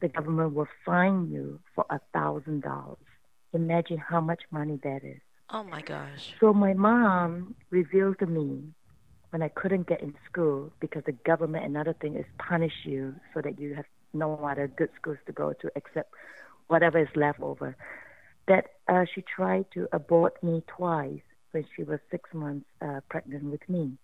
the 0.00 0.08
government 0.08 0.54
will 0.54 0.68
fine 0.84 1.30
you 1.30 1.60
for 1.76 1.86
a 1.88 2.00
thousand 2.12 2.64
dollars. 2.64 2.98
Imagine 3.52 3.98
how 3.98 4.20
much 4.20 4.42
money 4.50 4.80
that 4.82 5.04
is. 5.04 5.20
Oh 5.50 5.62
my 5.64 5.82
gosh. 5.82 6.34
So 6.40 6.52
my 6.52 6.72
mom 6.74 7.54
revealed 7.70 8.18
to 8.20 8.26
me 8.26 8.72
when 9.30 9.42
I 9.42 9.48
couldn't 9.48 9.86
get 9.88 10.00
in 10.02 10.14
school 10.30 10.72
because 10.80 11.02
the 11.06 11.12
government, 11.12 11.64
another 11.64 11.94
thing, 12.00 12.16
is 12.16 12.26
punish 12.38 12.84
you 12.84 13.14
so 13.34 13.40
that 13.42 13.58
you 13.58 13.74
have 13.74 13.86
no 14.12 14.36
other 14.36 14.68
good 14.68 14.90
schools 14.96 15.18
to 15.26 15.32
go 15.32 15.52
to 15.52 15.70
except 15.76 16.12
whatever 16.68 16.98
is 16.98 17.08
left 17.16 17.40
over. 17.40 17.76
That 18.46 18.66
uh, 18.88 19.04
she 19.14 19.22
tried 19.22 19.66
to 19.74 19.88
abort 19.92 20.42
me 20.42 20.62
twice 20.66 21.22
when 21.52 21.64
she 21.74 21.82
was 21.84 21.98
six 22.10 22.30
months 22.34 22.66
uh, 22.82 23.00
pregnant 23.08 23.44
with 23.44 23.66
me. 23.68 23.98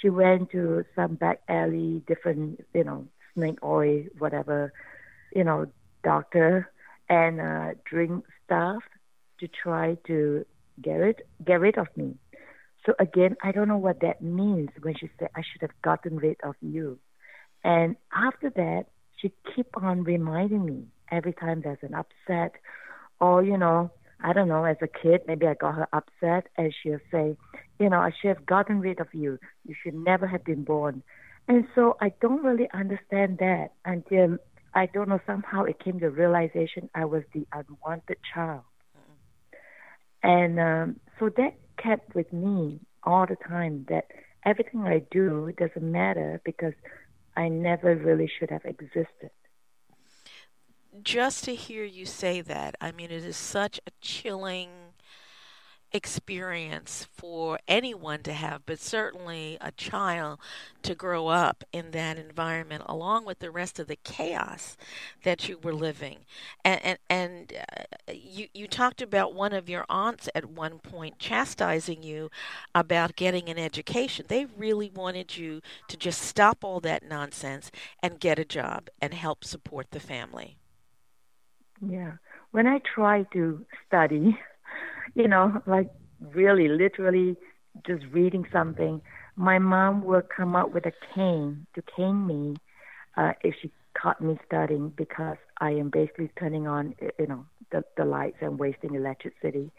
She 0.00 0.08
went 0.10 0.50
to 0.50 0.84
some 0.94 1.14
back 1.14 1.40
alley, 1.48 2.02
different, 2.06 2.60
you 2.74 2.84
know, 2.84 3.06
snake 3.34 3.58
oil, 3.62 4.04
whatever, 4.18 4.72
you 5.34 5.44
know, 5.44 5.66
doctor, 6.02 6.70
and 7.08 7.40
uh, 7.40 7.74
drink 7.84 8.24
stuff 8.44 8.82
to 9.40 9.48
try 9.48 9.96
to 10.06 10.44
get 10.80 10.94
rid, 10.94 11.22
get 11.44 11.60
rid 11.60 11.78
of 11.78 11.88
me. 11.96 12.16
So 12.86 12.94
again, 12.98 13.36
I 13.42 13.52
don't 13.52 13.68
know 13.68 13.78
what 13.78 14.00
that 14.00 14.20
means 14.22 14.70
when 14.82 14.94
she 14.94 15.10
said 15.18 15.28
I 15.34 15.42
should 15.42 15.62
have 15.62 15.82
gotten 15.82 16.16
rid 16.16 16.36
of 16.44 16.54
you. 16.60 16.98
And 17.62 17.96
after 18.12 18.50
that, 18.50 18.86
she 19.16 19.32
keep 19.54 19.68
on 19.82 20.04
reminding 20.04 20.64
me 20.66 20.86
every 21.10 21.32
time 21.32 21.62
there's 21.62 21.78
an 21.82 21.94
upset, 21.94 22.52
or 23.20 23.42
you 23.42 23.56
know, 23.56 23.90
I 24.22 24.32
don't 24.32 24.48
know, 24.48 24.64
as 24.64 24.76
a 24.82 24.86
kid, 24.86 25.22
maybe 25.26 25.46
I 25.46 25.54
got 25.54 25.74
her 25.74 25.88
upset, 25.92 26.48
and 26.56 26.74
she'll 26.82 26.98
say, 27.10 27.36
you 27.78 27.90
know, 27.90 27.98
I 27.98 28.10
should 28.10 28.28
have 28.28 28.46
gotten 28.46 28.80
rid 28.80 29.00
of 29.00 29.08
you. 29.12 29.38
You 29.66 29.74
should 29.82 29.94
never 29.94 30.26
have 30.26 30.44
been 30.44 30.64
born. 30.64 31.02
And 31.48 31.66
so 31.74 31.96
I 32.00 32.12
don't 32.20 32.42
really 32.42 32.68
understand 32.72 33.38
that 33.38 33.72
until 33.84 34.38
I 34.74 34.86
don't 34.86 35.08
know 35.08 35.20
somehow 35.26 35.64
it 35.64 35.82
came 35.82 36.00
to 36.00 36.10
realization 36.10 36.88
I 36.94 37.04
was 37.04 37.22
the 37.32 37.46
unwanted 37.52 38.16
child. 38.34 38.62
And 40.24 40.58
um, 40.58 41.00
so 41.20 41.28
that 41.36 41.54
kept 41.76 42.14
with 42.14 42.32
me 42.32 42.80
all 43.04 43.26
the 43.26 43.36
time 43.36 43.84
that 43.90 44.06
everything 44.46 44.80
I 44.80 45.02
do 45.10 45.52
doesn't 45.58 45.82
matter 45.82 46.40
because 46.44 46.72
I 47.36 47.48
never 47.48 47.94
really 47.94 48.30
should 48.38 48.50
have 48.50 48.64
existed. 48.64 49.30
Just 51.02 51.44
to 51.44 51.54
hear 51.54 51.84
you 51.84 52.06
say 52.06 52.40
that, 52.40 52.74
I 52.80 52.92
mean, 52.92 53.10
it 53.10 53.24
is 53.24 53.36
such 53.36 53.80
a 53.86 53.90
chilling 54.00 54.70
experience 55.94 57.06
for 57.16 57.58
anyone 57.68 58.22
to 58.24 58.32
have, 58.32 58.66
but 58.66 58.80
certainly 58.80 59.56
a 59.60 59.70
child 59.70 60.40
to 60.82 60.94
grow 60.94 61.28
up 61.28 61.62
in 61.72 61.92
that 61.92 62.18
environment 62.18 62.82
along 62.86 63.24
with 63.24 63.38
the 63.38 63.50
rest 63.50 63.78
of 63.78 63.86
the 63.86 63.96
chaos 64.02 64.76
that 65.22 65.48
you 65.48 65.56
were 65.62 65.72
living. 65.72 66.18
And 66.64 66.80
and, 66.84 66.98
and 67.08 67.52
uh, 67.52 68.12
you 68.12 68.48
you 68.52 68.66
talked 68.66 69.00
about 69.00 69.34
one 69.34 69.52
of 69.52 69.68
your 69.68 69.86
aunts 69.88 70.28
at 70.34 70.50
one 70.50 70.80
point 70.80 71.18
chastising 71.20 72.02
you 72.02 72.28
about 72.74 73.14
getting 73.14 73.48
an 73.48 73.58
education. 73.58 74.26
They 74.28 74.46
really 74.46 74.90
wanted 74.90 75.36
you 75.36 75.62
to 75.88 75.96
just 75.96 76.20
stop 76.20 76.64
all 76.64 76.80
that 76.80 77.08
nonsense 77.08 77.70
and 78.02 78.18
get 78.18 78.38
a 78.40 78.44
job 78.44 78.88
and 79.00 79.14
help 79.14 79.44
support 79.44 79.92
the 79.92 80.00
family. 80.00 80.56
Yeah. 81.80 82.14
When 82.50 82.66
I 82.66 82.80
tried 82.94 83.26
to 83.32 83.64
study 83.86 84.38
you 85.14 85.28
know, 85.28 85.62
like 85.66 85.90
really 86.20 86.68
literally 86.68 87.36
just 87.86 88.04
reading 88.12 88.46
something, 88.52 89.00
my 89.36 89.58
mom 89.58 90.04
would 90.04 90.28
come 90.28 90.54
up 90.54 90.72
with 90.72 90.86
a 90.86 90.92
cane 91.14 91.66
to 91.74 91.82
cane 91.96 92.26
me 92.26 92.54
uh, 93.16 93.32
if 93.42 93.54
she 93.60 93.70
caught 94.00 94.20
me 94.20 94.38
studying 94.46 94.90
because 94.90 95.36
I 95.60 95.70
am 95.70 95.90
basically 95.90 96.30
turning 96.38 96.66
on, 96.66 96.94
you 97.18 97.26
know, 97.26 97.46
the, 97.70 97.84
the 97.96 98.04
lights 98.04 98.38
and 98.40 98.58
wasting 98.58 98.94
electricity. 98.94 99.70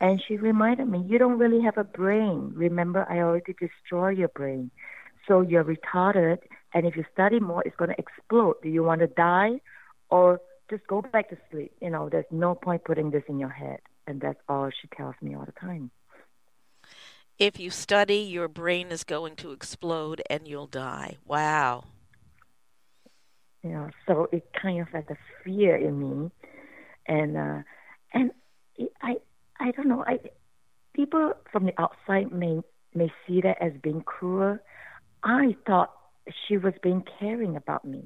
And 0.00 0.22
she 0.26 0.36
reminded 0.36 0.88
me, 0.88 1.04
you 1.06 1.18
don't 1.18 1.38
really 1.38 1.62
have 1.62 1.76
a 1.76 1.84
brain. 1.84 2.52
Remember, 2.54 3.06
I 3.08 3.18
already 3.18 3.54
destroyed 3.54 4.18
your 4.18 4.28
brain. 4.28 4.70
So 5.28 5.42
you're 5.42 5.64
retarded, 5.64 6.38
and 6.72 6.86
if 6.86 6.96
you 6.96 7.04
study 7.12 7.38
more, 7.38 7.62
it's 7.66 7.76
going 7.76 7.90
to 7.90 7.98
explode. 7.98 8.56
Do 8.62 8.68
you 8.70 8.82
want 8.82 9.00
to 9.02 9.06
die 9.06 9.60
or 10.08 10.40
just 10.70 10.86
go 10.86 11.02
back 11.02 11.28
to 11.30 11.36
sleep? 11.50 11.72
You 11.80 11.90
know, 11.90 12.08
there's 12.08 12.24
no 12.30 12.54
point 12.54 12.84
putting 12.84 13.10
this 13.10 13.22
in 13.28 13.38
your 13.38 13.50
head 13.50 13.80
and 14.10 14.20
that's 14.20 14.40
all 14.48 14.68
she 14.70 14.88
tells 14.88 15.14
me 15.22 15.34
all 15.34 15.46
the 15.46 15.52
time. 15.52 15.90
If 17.38 17.58
you 17.58 17.70
study, 17.70 18.16
your 18.16 18.48
brain 18.48 18.88
is 18.88 19.04
going 19.04 19.36
to 19.36 19.52
explode 19.52 20.20
and 20.28 20.46
you'll 20.46 20.66
die. 20.66 21.16
Wow. 21.24 21.84
Yeah, 23.62 23.88
so 24.06 24.28
it 24.32 24.50
kind 24.60 24.80
of 24.80 24.88
had 24.88 25.06
a 25.10 25.16
fear 25.44 25.76
in 25.76 25.98
me, 25.98 26.30
and 27.06 27.36
uh, 27.36 27.62
and 28.12 28.30
I 29.02 29.16
I 29.58 29.70
don't 29.72 29.86
know. 29.86 30.02
I 30.06 30.18
people 30.94 31.34
from 31.52 31.66
the 31.66 31.72
outside 31.78 32.32
may 32.32 32.60
may 32.94 33.12
see 33.26 33.40
that 33.42 33.56
as 33.60 33.72
being 33.82 34.02
cruel. 34.02 34.58
I 35.22 35.56
thought 35.66 35.92
she 36.46 36.56
was 36.56 36.72
being 36.82 37.04
caring 37.18 37.54
about 37.54 37.84
me 37.84 38.04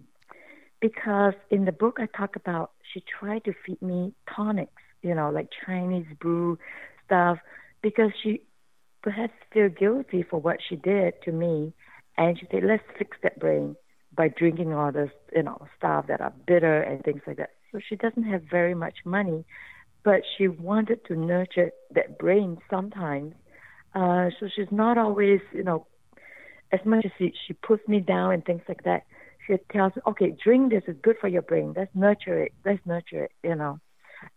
because 0.80 1.34
in 1.50 1.64
the 1.66 1.73
book 1.73 1.99
I 2.00 2.06
talk 2.06 2.34
about 2.34 2.73
she 2.92 3.02
tried 3.18 3.44
to 3.44 3.52
feed 3.64 3.80
me 3.80 4.12
tonics 4.34 4.82
you 5.04 5.14
know, 5.14 5.30
like 5.30 5.49
Chinese 5.64 6.06
brew 6.20 6.58
stuff, 7.06 7.38
because 7.82 8.11
she 8.23 8.42
perhaps 9.02 9.34
feel 9.52 9.68
guilty 9.68 10.23
for 10.28 10.40
what 10.40 10.58
she 10.66 10.76
did 10.76 11.14
to 11.25 11.30
me, 11.30 11.73
and 12.16 12.38
she 12.38 12.46
said, 12.50 12.64
let's 12.64 12.82
fix 12.99 13.16
that 13.23 13.38
brain 13.38 13.76
by 14.16 14.28
drinking 14.28 14.73
all 14.73 14.90
this, 14.90 15.11
you 15.34 15.42
know, 15.42 15.66
stuff 15.76 16.06
that 16.08 16.20
are 16.20 16.32
bitter 16.46 16.80
and 16.80 17.02
things 17.04 17.20
like 17.26 17.37
that. 17.37 17.50
So 17.70 17.80
she 17.87 17.96
doesn't 17.96 18.23
have 18.25 18.42
very 18.50 18.75
much 18.75 18.94
money, 19.04 19.44
but 20.04 20.23
she 20.37 20.49
wanted 20.49 21.04
to 21.06 21.16
nurture 21.16 21.70
that 21.94 22.18
brain 22.18 22.58
sometimes. 22.70 23.34
Uh, 23.94 24.30
so 24.38 24.49
she's 24.54 24.70
not 24.70 24.96
always, 24.99 25.40
you 25.52 25.64
know, 25.64 25.87
as 26.73 26.80
much 26.84 27.04
as 27.04 27.11
she, 27.18 27.32
she 27.46 27.52
puts 27.52 27.87
me 27.88 28.00
down 28.00 28.32
and 28.32 28.44
things 28.44 28.62
like 28.68 28.84
that. 28.84 29.02
She 29.46 29.56
tells 29.70 29.94
me, 29.96 30.02
okay, 30.06 30.37
drink 30.42 30.73
this 30.73 30.84
is 30.87 30.96
good 31.02 31.16
for 31.20 31.28
your 31.28 31.42
brain. 31.42 31.75
Let's 31.76 31.94
nurture 31.94 32.42
it. 32.42 32.52
Let's 32.64 32.80
nurture 32.87 33.25
it, 33.25 33.32
you 33.42 33.54
know. 33.54 33.80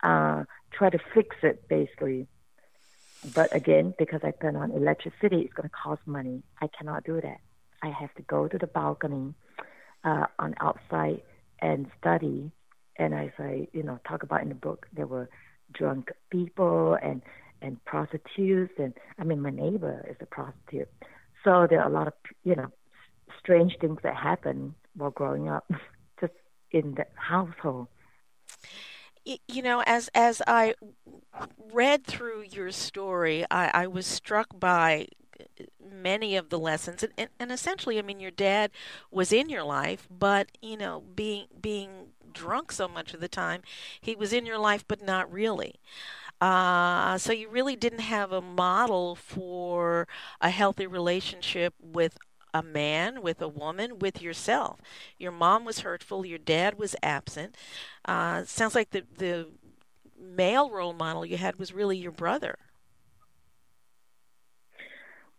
Uh, 0.04 0.44
try 0.72 0.90
to 0.90 1.00
fix 1.14 1.36
it 1.44 1.68
basically. 1.68 2.28
But 3.34 3.54
again, 3.56 3.94
because 3.98 4.22
I 4.24 4.32
turn 4.32 4.56
on 4.56 4.72
electricity, 4.72 5.42
it's 5.42 5.54
going 5.54 5.68
to 5.70 5.76
cost 5.76 6.02
money. 6.06 6.44
I 6.62 6.68
cannot 6.68 7.04
do 7.04 7.20
that. 7.20 7.40
I 7.82 7.90
have 7.90 8.14
to 8.16 8.22
go 8.24 8.48
to 8.48 8.58
the 8.58 8.68
balcony 8.68 9.34
uh, 10.04 10.28
on 10.40 10.56
outside 10.60 11.22
and 11.60 11.88
study. 12.00 12.52
And 12.98 13.14
as 13.14 13.32
I, 13.40 13.68
you 13.74 13.84
know, 13.84 14.00
talk 14.08 14.24
about 14.24 14.44
in 14.44 14.50
the 14.50 14.56
book, 14.56 14.88
there 14.94 15.08
were 15.08 15.30
drunk 15.74 16.12
people 16.30 16.98
and 17.02 17.22
and 17.60 17.84
prostitutes, 17.86 18.74
and 18.78 18.94
I 19.18 19.24
mean, 19.24 19.42
my 19.42 19.50
neighbor 19.50 20.06
is 20.08 20.16
a 20.22 20.28
prostitute. 20.28 20.90
So 21.44 21.66
there 21.68 21.82
are 21.82 21.90
a 21.90 21.92
lot 21.92 22.06
of, 22.06 22.14
you 22.44 22.56
know, 22.56 22.68
strange 23.40 23.76
things 23.82 23.98
that 24.04 24.16
happen 24.16 24.76
while 24.96 25.10
growing 25.10 25.50
up, 25.50 25.70
just 26.22 26.34
in 26.72 26.94
the 26.94 27.08
household 27.16 27.88
you 29.48 29.62
know, 29.62 29.84
as 29.86 30.10
as 30.16 30.42
I 30.48 30.76
read 31.72 32.06
through 32.06 32.44
your 32.44 32.72
story, 32.72 33.46
I, 33.52 33.84
I 33.84 33.88
was 33.88 34.06
struck 34.06 34.60
by 34.60 35.08
many 35.84 36.36
of 36.36 36.50
the 36.50 36.60
lessons, 36.60 37.04
and, 37.04 37.14
and, 37.18 37.30
and 37.40 37.52
essentially, 37.52 38.00
I 38.00 38.02
mean, 38.02 38.20
your 38.20 38.32
dad 38.32 38.72
was 39.12 39.32
in 39.32 39.50
your 39.50 39.64
life, 39.64 40.08
but 40.10 40.50
you 40.62 40.78
know, 40.78 41.04
being 41.16 41.48
being 41.60 42.08
drunk 42.34 42.72
so 42.72 42.88
much 42.88 43.14
of 43.14 43.20
the 43.20 43.28
time, 43.28 43.62
he 44.00 44.16
was 44.16 44.34
in 44.34 44.46
your 44.46 44.60
life, 44.60 44.86
but 44.88 45.02
not 45.04 45.32
really. 45.32 45.76
Uh, 46.40 47.18
so 47.18 47.34
you 47.34 47.50
really 47.50 47.76
didn't 47.76 48.00
have 48.02 48.32
a 48.32 48.42
model 48.42 49.16
for 49.16 50.08
a 50.42 50.50
healthy 50.52 50.86
relationship 50.86 51.74
with 51.82 52.18
a 52.54 52.64
man, 52.64 53.22
with 53.22 53.42
a 53.42 53.48
woman, 53.48 54.00
with 54.00 54.22
yourself. 54.22 54.82
Your 55.18 55.32
mom 55.32 55.66
was 55.66 55.80
hurtful, 55.80 56.26
your 56.26 56.40
dad 56.40 56.78
was 56.80 56.96
absent. 57.04 57.56
Uh, 58.06 58.44
sounds 58.46 58.76
like 58.76 58.92
the, 58.92 59.04
the 59.18 59.48
male 60.20 60.70
role 60.70 60.94
model 60.94 61.26
you 61.26 61.38
had 61.38 61.58
was 61.58 61.74
really 61.74 61.98
your 61.98 62.12
brother. 62.12 62.58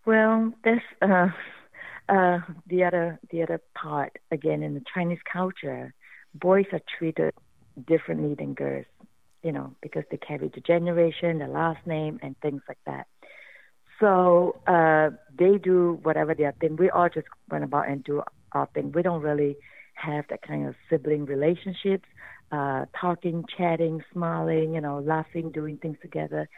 Well, 0.07 0.53
this 0.65 0.81
uh, 1.03 1.29
uh, 2.09 2.39
the 2.67 2.85
other 2.85 3.19
the 3.31 3.43
other 3.43 3.61
part 3.75 4.17
again 4.31 4.63
in 4.63 4.75
the 4.75 4.83
Chinese 4.95 5.19
culture, 5.31 5.93
boys 6.35 6.65
are 6.73 6.81
treated 6.99 7.35
differently 7.87 8.35
than 8.35 8.55
girls, 8.55 8.87
you 9.43 9.53
know, 9.53 9.75
because 9.83 10.05
they 10.11 10.17
carry 10.17 10.49
the 10.49 10.61
generation, 10.61 11.39
the 11.39 11.47
last 11.47 11.87
name, 11.87 12.19
and 12.23 12.35
things 12.41 12.63
like 12.69 12.79
that. 12.87 13.07
So 14.01 14.57
uh, 14.67 15.11
they 15.37 15.59
do 15.59 15.99
whatever 16.03 16.35
their 16.35 16.53
thing. 16.61 16.77
We 16.77 16.91
all 16.91 17.09
just 17.09 17.27
went 17.51 17.65
about 17.65 17.89
and 17.89 18.05
do 18.05 18.23
our 18.53 18.69
thing. 18.75 18.93
We 18.93 19.03
don't 19.03 19.23
really 19.23 19.57
have 19.95 20.25
that 20.31 20.43
kind 20.43 20.69
of 20.69 20.75
sibling 20.89 21.25
relationships, 21.27 22.09
uh, 22.53 22.87
talking, 22.99 23.45
chatting, 23.57 24.03
smiling, 24.13 24.75
you 24.75 24.81
know, 24.81 25.01
laughing, 25.01 25.51
doing 25.51 25.79
things 25.79 25.97
together. 26.01 26.49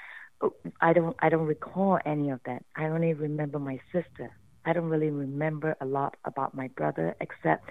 I 0.81 0.93
don't 0.93 1.17
I 1.21 1.29
don't 1.29 1.47
recall 1.47 1.99
any 2.05 2.31
of 2.31 2.41
that. 2.47 2.65
I 2.77 2.85
only 2.87 3.13
remember 3.15 3.59
my 3.59 3.79
sister. 3.93 4.31
I 4.65 4.73
don't 4.73 4.89
really 4.89 5.11
remember 5.11 5.77
a 5.81 5.87
lot 5.87 6.17
about 6.25 6.55
my 6.55 6.69
brother 6.69 7.15
except 7.21 7.69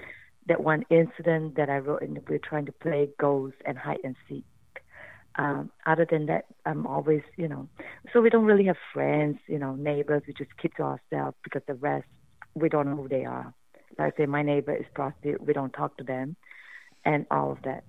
that 0.47 0.61
one 0.63 0.83
incident 0.89 1.55
that 1.55 1.69
I 1.69 1.77
wrote 1.77 2.01
in 2.01 2.13
book 2.15 2.43
trying 2.43 2.65
to 2.65 2.71
play 2.71 3.09
ghost 3.19 3.55
and 3.65 3.77
hide 3.77 3.99
and 4.03 4.15
seek. 4.27 4.43
Um, 5.39 5.71
other 5.85 6.05
than 6.05 6.25
that, 6.25 6.47
I'm 6.65 6.85
always, 6.85 7.21
you 7.37 7.47
know, 7.47 7.69
so 8.11 8.19
we 8.19 8.29
don't 8.29 8.43
really 8.43 8.65
have 8.65 8.75
friends, 8.93 9.39
you 9.47 9.57
know, 9.57 9.73
neighbors. 9.73 10.21
We 10.27 10.33
just 10.33 10.51
keep 10.61 10.75
to 10.75 10.83
ourselves 10.83 11.37
because 11.45 11.61
the 11.65 11.75
rest, 11.75 12.07
we 12.55 12.67
don't 12.67 12.89
know 12.89 12.97
who 12.97 13.07
they 13.07 13.23
are. 13.23 13.53
Like 13.97 14.15
I 14.15 14.17
say, 14.17 14.25
my 14.25 14.41
neighbor 14.41 14.75
is 14.75 14.85
prostitute. 14.93 15.41
We 15.41 15.53
don't 15.53 15.71
talk 15.71 15.95
to 15.97 16.03
them, 16.03 16.35
and 17.05 17.25
all 17.31 17.53
of 17.53 17.59
that. 17.63 17.85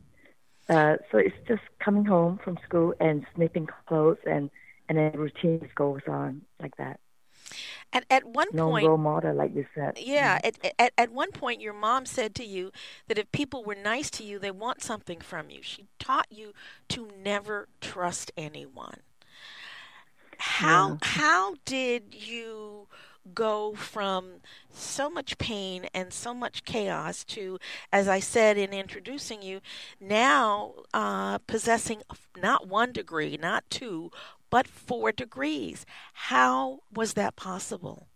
Uh, 0.69 0.99
so 1.11 1.19
it's 1.19 1.35
just 1.49 1.63
coming 1.85 2.05
home 2.05 2.39
from 2.45 2.57
school 2.65 2.95
and 3.01 3.27
snipping 3.35 3.67
clothes, 3.89 4.19
and 4.27 4.49
and 4.89 4.97
then 4.97 5.13
routine 5.15 5.69
goes 5.75 6.03
on 6.07 6.43
like 6.63 6.77
that. 6.77 7.01
At, 7.93 8.05
at 8.11 8.25
one 8.25 8.49
no 8.53 8.69
point, 8.69 8.87
role 8.87 8.97
model, 8.97 9.35
like 9.35 9.55
you 9.55 9.67
said. 9.75 9.99
Yeah, 9.99 10.39
mm-hmm. 10.39 10.61
at, 10.65 10.75
at, 10.79 10.93
at 10.97 11.11
one 11.11 11.31
point, 11.33 11.61
your 11.61 11.73
mom 11.73 12.07
said 12.07 12.35
to 12.37 12.45
you 12.45 12.73
that 13.09 13.19
if 13.19 13.31
people 13.33 13.65
were 13.65 13.75
nice 13.75 14.11
to 14.11 14.25
you, 14.25 14.39
they 14.39 14.51
want 14.51 14.83
something 14.83 15.21
from 15.21 15.51
you. 15.51 15.61
She 15.63 15.87
taught 15.99 16.29
you 16.31 16.53
to 16.89 17.11
never 17.23 17.69
trust 17.81 18.33
anyone. 18.37 19.01
How 20.39 20.91
yeah. 20.91 20.97
how 21.03 21.55
did 21.67 22.15
you 22.15 22.89
go 23.35 23.75
from 23.75 24.41
so 24.71 25.11
much 25.11 25.39
pain 25.39 25.87
and 25.93 26.13
so 26.13 26.33
much 26.33 26.65
chaos 26.65 27.25
to, 27.25 27.59
as 27.93 28.09
I 28.09 28.21
said 28.21 28.57
in 28.57 28.73
introducing 28.73 29.43
you, 29.43 29.61
now 30.01 30.75
uh, 30.95 31.39
possessing 31.39 32.03
not 32.41 32.67
one 32.67 32.93
degree, 32.93 33.37
not 33.37 33.65
two, 33.69 34.11
but 34.51 34.67
four 34.67 35.13
degrees. 35.13 35.87
How 36.13 36.81
was 36.93 37.15
that 37.15 37.37
possible? 37.37 38.09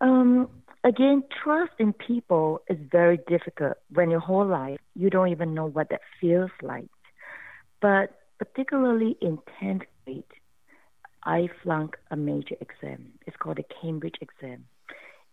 Um, 0.00 0.48
again, 0.84 1.22
trust 1.42 1.72
in 1.78 1.92
people 1.92 2.62
is 2.68 2.78
very 2.90 3.18
difficult 3.28 3.74
when 3.92 4.10
your 4.10 4.20
whole 4.20 4.46
life 4.46 4.78
you 4.94 5.10
don't 5.10 5.28
even 5.28 5.54
know 5.54 5.66
what 5.66 5.90
that 5.90 6.00
feels 6.20 6.50
like. 6.62 6.90
But 7.80 8.18
particularly 8.38 9.16
in 9.20 9.38
10th 9.60 9.82
grade, 10.04 10.24
I 11.24 11.48
flunked 11.62 11.96
a 12.10 12.16
major 12.16 12.56
exam. 12.60 13.12
It's 13.26 13.36
called 13.36 13.58
the 13.58 13.64
Cambridge 13.80 14.16
exam. 14.20 14.64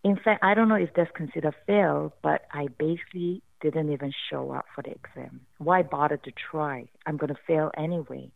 In 0.02 0.16
fact, 0.16 0.42
I 0.42 0.54
don't 0.54 0.68
know 0.68 0.76
if 0.76 0.90
that's 0.94 1.10
considered 1.14 1.54
fail, 1.66 2.14
but 2.22 2.42
I 2.52 2.68
basically 2.78 3.42
didn't 3.60 3.92
even 3.92 4.12
show 4.30 4.52
up 4.52 4.64
for 4.74 4.82
the 4.82 4.92
exam. 4.92 5.40
Why 5.58 5.82
bother 5.82 6.16
to 6.16 6.32
try? 6.50 6.88
I'm 7.06 7.16
going 7.16 7.34
to 7.34 7.40
fail 7.46 7.70
anyway. 7.76 8.30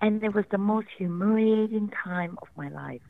And 0.00 0.22
it 0.22 0.34
was 0.34 0.44
the 0.50 0.58
most 0.58 0.88
humiliating 0.96 1.90
time 2.02 2.38
of 2.42 2.48
my 2.56 2.68
life 2.68 3.00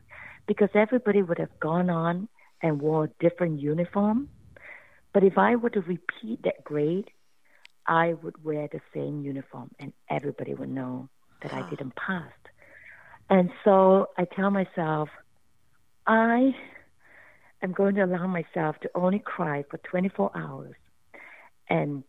because 0.47 0.69
everybody 0.73 1.21
would 1.21 1.39
have 1.39 1.59
gone 1.59 1.89
on 1.89 2.27
and 2.61 2.81
wore 2.81 3.05
a 3.05 3.09
different 3.19 3.59
uniform. 3.59 4.29
But 5.13 5.23
if 5.23 5.37
I 5.37 5.55
were 5.55 5.69
to 5.71 5.81
repeat 5.81 6.43
that 6.43 6.63
grade, 6.63 7.09
I 7.87 8.13
would 8.13 8.43
wear 8.43 8.67
the 8.71 8.81
same 8.93 9.21
uniform 9.21 9.71
and 9.79 9.93
everybody 10.09 10.53
would 10.53 10.69
know 10.69 11.09
that 11.41 11.53
I 11.53 11.61
ah. 11.61 11.69
didn't 11.69 11.95
pass. 11.95 12.31
And 13.29 13.49
so 13.63 14.09
I 14.17 14.25
tell 14.25 14.51
myself, 14.51 15.09
I 16.07 16.55
am 17.61 17.73
going 17.73 17.95
to 17.95 18.05
allow 18.05 18.27
myself 18.27 18.77
to 18.81 18.89
only 18.95 19.19
cry 19.19 19.63
for 19.69 19.77
24 19.77 20.31
hours 20.35 20.75
and 21.69 22.03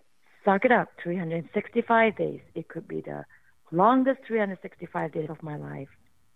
suck 0.44 0.64
it 0.64 0.72
up 0.72 0.88
365 1.02 2.16
days. 2.16 2.40
It 2.54 2.68
could 2.68 2.86
be 2.86 3.00
the 3.00 3.24
longest 3.72 4.20
365 4.26 5.12
days 5.12 5.28
of 5.30 5.42
my 5.42 5.56
life 5.56 5.88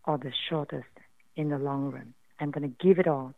or 0.05 0.19
the 0.19 0.33
shortest 0.49 0.89
in 1.37 1.51
the 1.51 1.59
long 1.59 1.91
run. 1.91 2.15
I'm 2.41 2.51
going 2.51 2.69
to 2.69 2.87
give 2.87 2.99
it 2.99 3.07
all. 3.07 3.35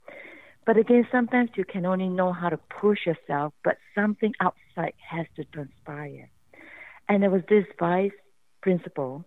But 0.64 0.76
again, 0.76 1.06
sometimes 1.10 1.50
you 1.56 1.64
can 1.64 1.84
only 1.84 2.08
know 2.08 2.32
how 2.32 2.48
to 2.48 2.56
push 2.80 3.00
yourself, 3.06 3.52
but 3.64 3.78
something 3.94 4.32
outside 4.40 4.94
has 5.10 5.26
to 5.36 5.44
transpire. 5.44 6.30
And 7.08 7.22
there 7.22 7.30
was 7.30 7.42
this 7.48 7.64
vice 7.78 8.12
principal 8.60 9.24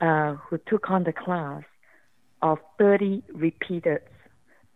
uh, 0.00 0.34
who 0.34 0.58
took 0.68 0.90
on 0.90 1.04
the 1.04 1.12
class 1.12 1.64
of 2.40 2.58
30 2.78 3.24
repeaters. 3.34 4.02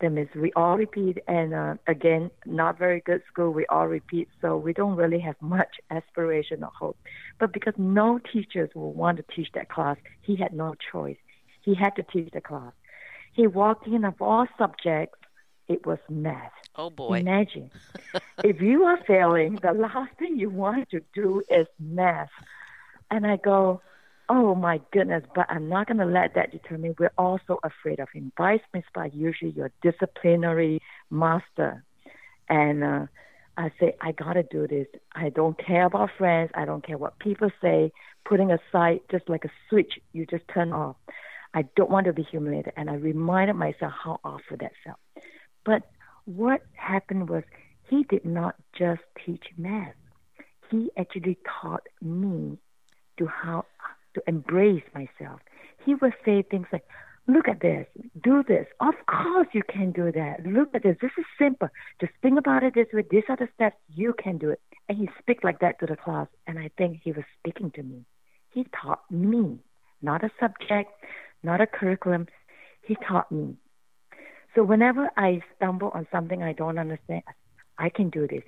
That 0.01 0.17
is 0.17 0.29
we 0.33 0.53
all 0.53 0.77
repeat, 0.77 1.17
and 1.27 1.53
uh, 1.53 1.75
again, 1.87 2.31
not 2.45 2.79
very 2.79 3.01
good 3.01 3.21
school, 3.31 3.51
we 3.51 3.65
all 3.65 3.87
repeat, 3.87 4.29
so 4.41 4.55
we 4.55 4.71
don't 4.71 4.95
really 4.95 5.19
have 5.19 5.35
much 5.41 5.75
aspiration 5.89 6.63
or 6.63 6.71
hope. 6.77 6.97
But 7.39 7.51
because 7.51 7.73
no 7.77 8.19
teachers 8.31 8.69
will 8.73 8.93
want 8.93 9.17
to 9.17 9.25
teach 9.35 9.49
that 9.55 9.69
class, 9.69 9.97
he 10.21 10.35
had 10.37 10.53
no 10.53 10.75
choice. 10.91 11.17
He 11.61 11.75
had 11.75 11.95
to 11.97 12.03
teach 12.03 12.31
the 12.31 12.41
class. 12.41 12.71
He 13.33 13.45
walked 13.47 13.87
in 13.87 14.05
of 14.05 14.21
all 14.21 14.47
subjects, 14.57 15.19
it 15.67 15.85
was 15.85 15.99
math. 16.09 16.51
Oh 16.75 16.89
boy. 16.89 17.19
Imagine. 17.19 17.69
if 18.43 18.61
you 18.61 18.83
are 18.83 18.99
failing, 19.05 19.59
the 19.61 19.73
last 19.73 20.11
thing 20.17 20.39
you 20.39 20.49
want 20.49 20.89
to 20.91 21.01
do 21.13 21.43
is 21.49 21.67
math. 21.79 22.29
And 23.11 23.25
I 23.25 23.37
go, 23.37 23.81
oh 24.29 24.53
my 24.53 24.79
goodness, 24.93 25.23
but 25.35 25.47
I'm 25.49 25.67
not 25.67 25.87
going 25.87 25.97
to 25.97 26.05
let 26.05 26.35
that 26.35 26.51
determine. 26.51 26.95
We're 26.99 27.11
also 27.17 27.59
afraid 27.63 27.99
of 27.99 28.09
him. 28.13 28.31
Vice 28.37 28.61
principal 28.71 29.07
usually 29.07 29.51
your 29.51 29.71
disciplinary 29.81 30.79
master. 31.09 31.83
And 32.47 32.83
uh, 32.83 33.05
I 33.57 33.71
say, 33.79 33.95
I 33.99 34.11
got 34.11 34.33
to 34.33 34.43
do 34.43 34.67
this. 34.67 34.87
I 35.15 35.29
don't 35.29 35.57
care 35.57 35.85
about 35.85 36.11
friends. 36.17 36.51
I 36.53 36.65
don't 36.65 36.85
care 36.85 36.97
what 36.97 37.17
people 37.19 37.49
say. 37.61 37.91
Putting 38.23 38.51
aside 38.51 38.99
just 39.09 39.27
like 39.27 39.45
a 39.45 39.49
switch, 39.67 39.93
you 40.13 40.27
just 40.27 40.43
turn 40.53 40.71
off. 40.71 40.95
I 41.55 41.63
don't 41.75 41.89
want 41.89 42.05
to 42.05 42.13
be 42.13 42.23
humiliated. 42.23 42.73
And 42.77 42.89
I 42.89 42.95
reminded 42.95 43.55
myself 43.55 43.93
how 44.03 44.19
awful 44.23 44.57
that 44.59 44.73
felt. 44.85 44.99
But 45.65 45.81
what 46.25 46.61
happened 46.73 47.29
was 47.29 47.43
he 47.89 48.03
did 48.03 48.23
not 48.23 48.55
just 48.77 49.01
teach 49.25 49.45
math. 49.57 49.95
He 50.69 50.91
actually 50.95 51.39
taught 51.61 51.87
me 51.99 52.59
to 53.17 53.25
how 53.25 53.65
to 54.15 54.21
embrace 54.27 54.83
myself. 54.93 55.39
He 55.85 55.95
would 55.95 56.13
say 56.25 56.41
things 56.41 56.67
like, 56.71 56.85
look 57.27 57.47
at 57.47 57.61
this, 57.61 57.87
do 58.23 58.43
this. 58.47 58.65
Of 58.79 58.95
course 59.07 59.47
you 59.53 59.61
can 59.69 59.91
do 59.91 60.11
that. 60.11 60.45
Look 60.45 60.69
at 60.73 60.83
this. 60.83 60.97
This 61.01 61.11
is 61.17 61.25
simple. 61.37 61.69
Just 62.01 62.13
think 62.21 62.37
about 62.37 62.63
it 62.63 62.73
this 62.73 62.87
way. 62.93 63.03
These 63.09 63.23
are 63.29 63.37
the 63.37 63.47
steps. 63.55 63.77
You 63.93 64.13
can 64.21 64.37
do 64.37 64.49
it. 64.49 64.61
And 64.87 64.97
he 64.97 65.09
speak 65.19 65.43
like 65.43 65.59
that 65.59 65.79
to 65.79 65.85
the 65.85 65.95
class. 65.95 66.27
And 66.47 66.57
I 66.57 66.71
think 66.77 67.01
he 67.03 67.11
was 67.11 67.23
speaking 67.39 67.71
to 67.71 67.83
me. 67.83 68.05
He 68.51 68.65
taught 68.81 69.03
me, 69.11 69.59
not 70.01 70.23
a 70.23 70.31
subject, 70.39 70.91
not 71.43 71.61
a 71.61 71.67
curriculum. 71.67 72.27
He 72.81 72.95
taught 73.07 73.31
me. 73.31 73.55
So 74.55 74.63
whenever 74.63 75.09
I 75.15 75.41
stumble 75.55 75.91
on 75.93 76.07
something 76.11 76.41
I 76.41 76.53
don't 76.53 76.79
understand, 76.79 77.21
I 77.77 77.89
can 77.89 78.09
do 78.09 78.27
this. 78.27 78.43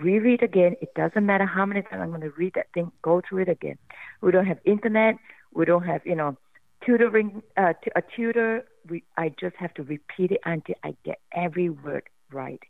Reread 0.00 0.42
again. 0.42 0.76
It 0.80 0.94
doesn't 0.94 1.24
matter 1.24 1.46
how 1.46 1.64
many 1.64 1.82
times 1.82 2.02
I'm 2.02 2.10
going 2.10 2.20
to 2.20 2.30
read 2.30 2.52
that 2.54 2.66
thing. 2.74 2.92
Go 3.02 3.22
through 3.26 3.42
it 3.42 3.48
again. 3.48 3.78
We 4.20 4.30
don't 4.30 4.46
have 4.46 4.58
internet. 4.64 5.16
We 5.54 5.64
don't 5.64 5.84
have 5.84 6.02
you 6.04 6.14
know 6.14 6.36
tutoring. 6.84 7.42
Uh, 7.56 7.72
t- 7.82 7.90
a 7.96 8.02
tutor. 8.14 8.64
We, 8.88 9.02
I 9.16 9.30
just 9.40 9.56
have 9.56 9.74
to 9.74 9.82
repeat 9.82 10.32
it 10.32 10.40
until 10.44 10.76
I 10.84 10.94
get 11.04 11.18
every 11.32 11.70
word 11.70 12.04
right. 12.30 12.60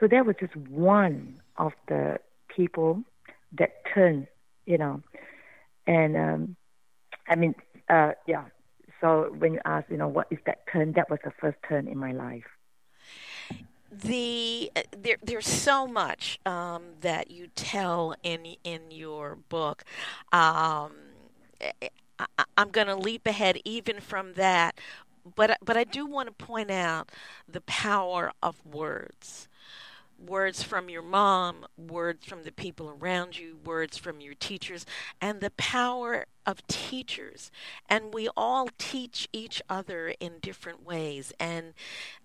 So 0.00 0.06
that 0.08 0.26
was 0.26 0.36
just 0.38 0.56
one 0.56 1.40
of 1.56 1.72
the 1.88 2.18
people 2.54 3.02
that 3.58 3.84
turned, 3.92 4.26
you 4.66 4.78
know, 4.78 5.02
and 5.86 6.16
um, 6.16 6.56
I 7.28 7.36
mean, 7.36 7.54
uh, 7.88 8.12
yeah, 8.26 8.44
so 9.00 9.34
when 9.36 9.54
you 9.54 9.60
ask, 9.64 9.88
you 9.90 9.96
know, 9.96 10.08
what 10.08 10.26
is 10.30 10.38
that 10.46 10.64
turn? 10.72 10.92
That 10.92 11.10
was 11.10 11.18
the 11.24 11.32
first 11.40 11.58
turn 11.68 11.88
in 11.88 11.98
my 11.98 12.12
life. 12.12 12.44
The 14.02 14.70
uh, 14.74 14.82
there 14.96 15.16
there's 15.22 15.46
so 15.46 15.86
much 15.86 16.40
um, 16.46 16.82
that 17.00 17.30
you 17.30 17.48
tell 17.54 18.14
in 18.22 18.56
in 18.64 18.90
your 18.90 19.36
book. 19.36 19.84
Um, 20.32 20.92
I, 22.18 22.44
I'm 22.56 22.70
going 22.70 22.86
to 22.86 22.96
leap 22.96 23.26
ahead 23.26 23.58
even 23.64 24.00
from 24.00 24.34
that, 24.34 24.78
but 25.36 25.58
but 25.62 25.76
I 25.76 25.84
do 25.84 26.06
want 26.06 26.26
to 26.36 26.44
point 26.44 26.70
out 26.70 27.10
the 27.48 27.60
power 27.62 28.32
of 28.42 28.64
words 28.64 29.48
words 30.26 30.62
from 30.62 30.88
your 30.88 31.02
mom, 31.02 31.66
words 31.76 32.24
from 32.24 32.42
the 32.42 32.52
people 32.52 32.96
around 32.98 33.38
you, 33.38 33.58
words 33.64 33.96
from 33.98 34.20
your 34.20 34.34
teachers, 34.34 34.86
and 35.20 35.40
the 35.40 35.50
power 35.50 36.26
of 36.46 36.66
teachers. 36.66 37.50
And 37.88 38.12
we 38.12 38.28
all 38.36 38.68
teach 38.78 39.28
each 39.32 39.62
other 39.68 40.14
in 40.20 40.38
different 40.40 40.84
ways. 40.84 41.32
And 41.38 41.74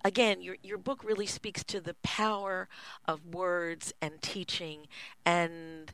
again, 0.03 0.41
your, 0.41 0.57
your 0.63 0.77
book 0.77 1.03
really 1.03 1.25
speaks 1.25 1.63
to 1.65 1.79
the 1.81 1.95
power 2.03 2.67
of 3.05 3.33
words 3.33 3.93
and 4.01 4.21
teaching 4.21 4.87
and 5.25 5.93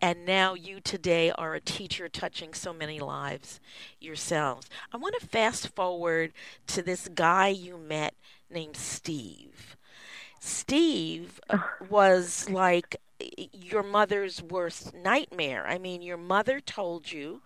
and 0.00 0.24
now 0.24 0.54
you 0.54 0.80
today 0.80 1.32
are 1.32 1.54
a 1.54 1.60
teacher 1.60 2.08
touching 2.08 2.54
so 2.54 2.72
many 2.72 3.00
lives 3.00 3.58
yourselves. 4.00 4.68
I 4.92 4.96
want 4.96 5.16
to 5.18 5.26
fast 5.26 5.74
forward 5.74 6.32
to 6.68 6.82
this 6.82 7.08
guy 7.08 7.48
you 7.48 7.76
met 7.76 8.14
named 8.48 8.76
Steve. 8.76 9.47
Steve 10.48 11.40
was 11.88 12.48
like 12.50 12.96
your 13.52 13.82
mother's 13.82 14.42
worst 14.42 14.94
nightmare. 14.94 15.66
I 15.66 15.78
mean, 15.78 16.02
your 16.02 16.16
mother 16.16 16.60
told 16.60 17.12
you 17.12 17.42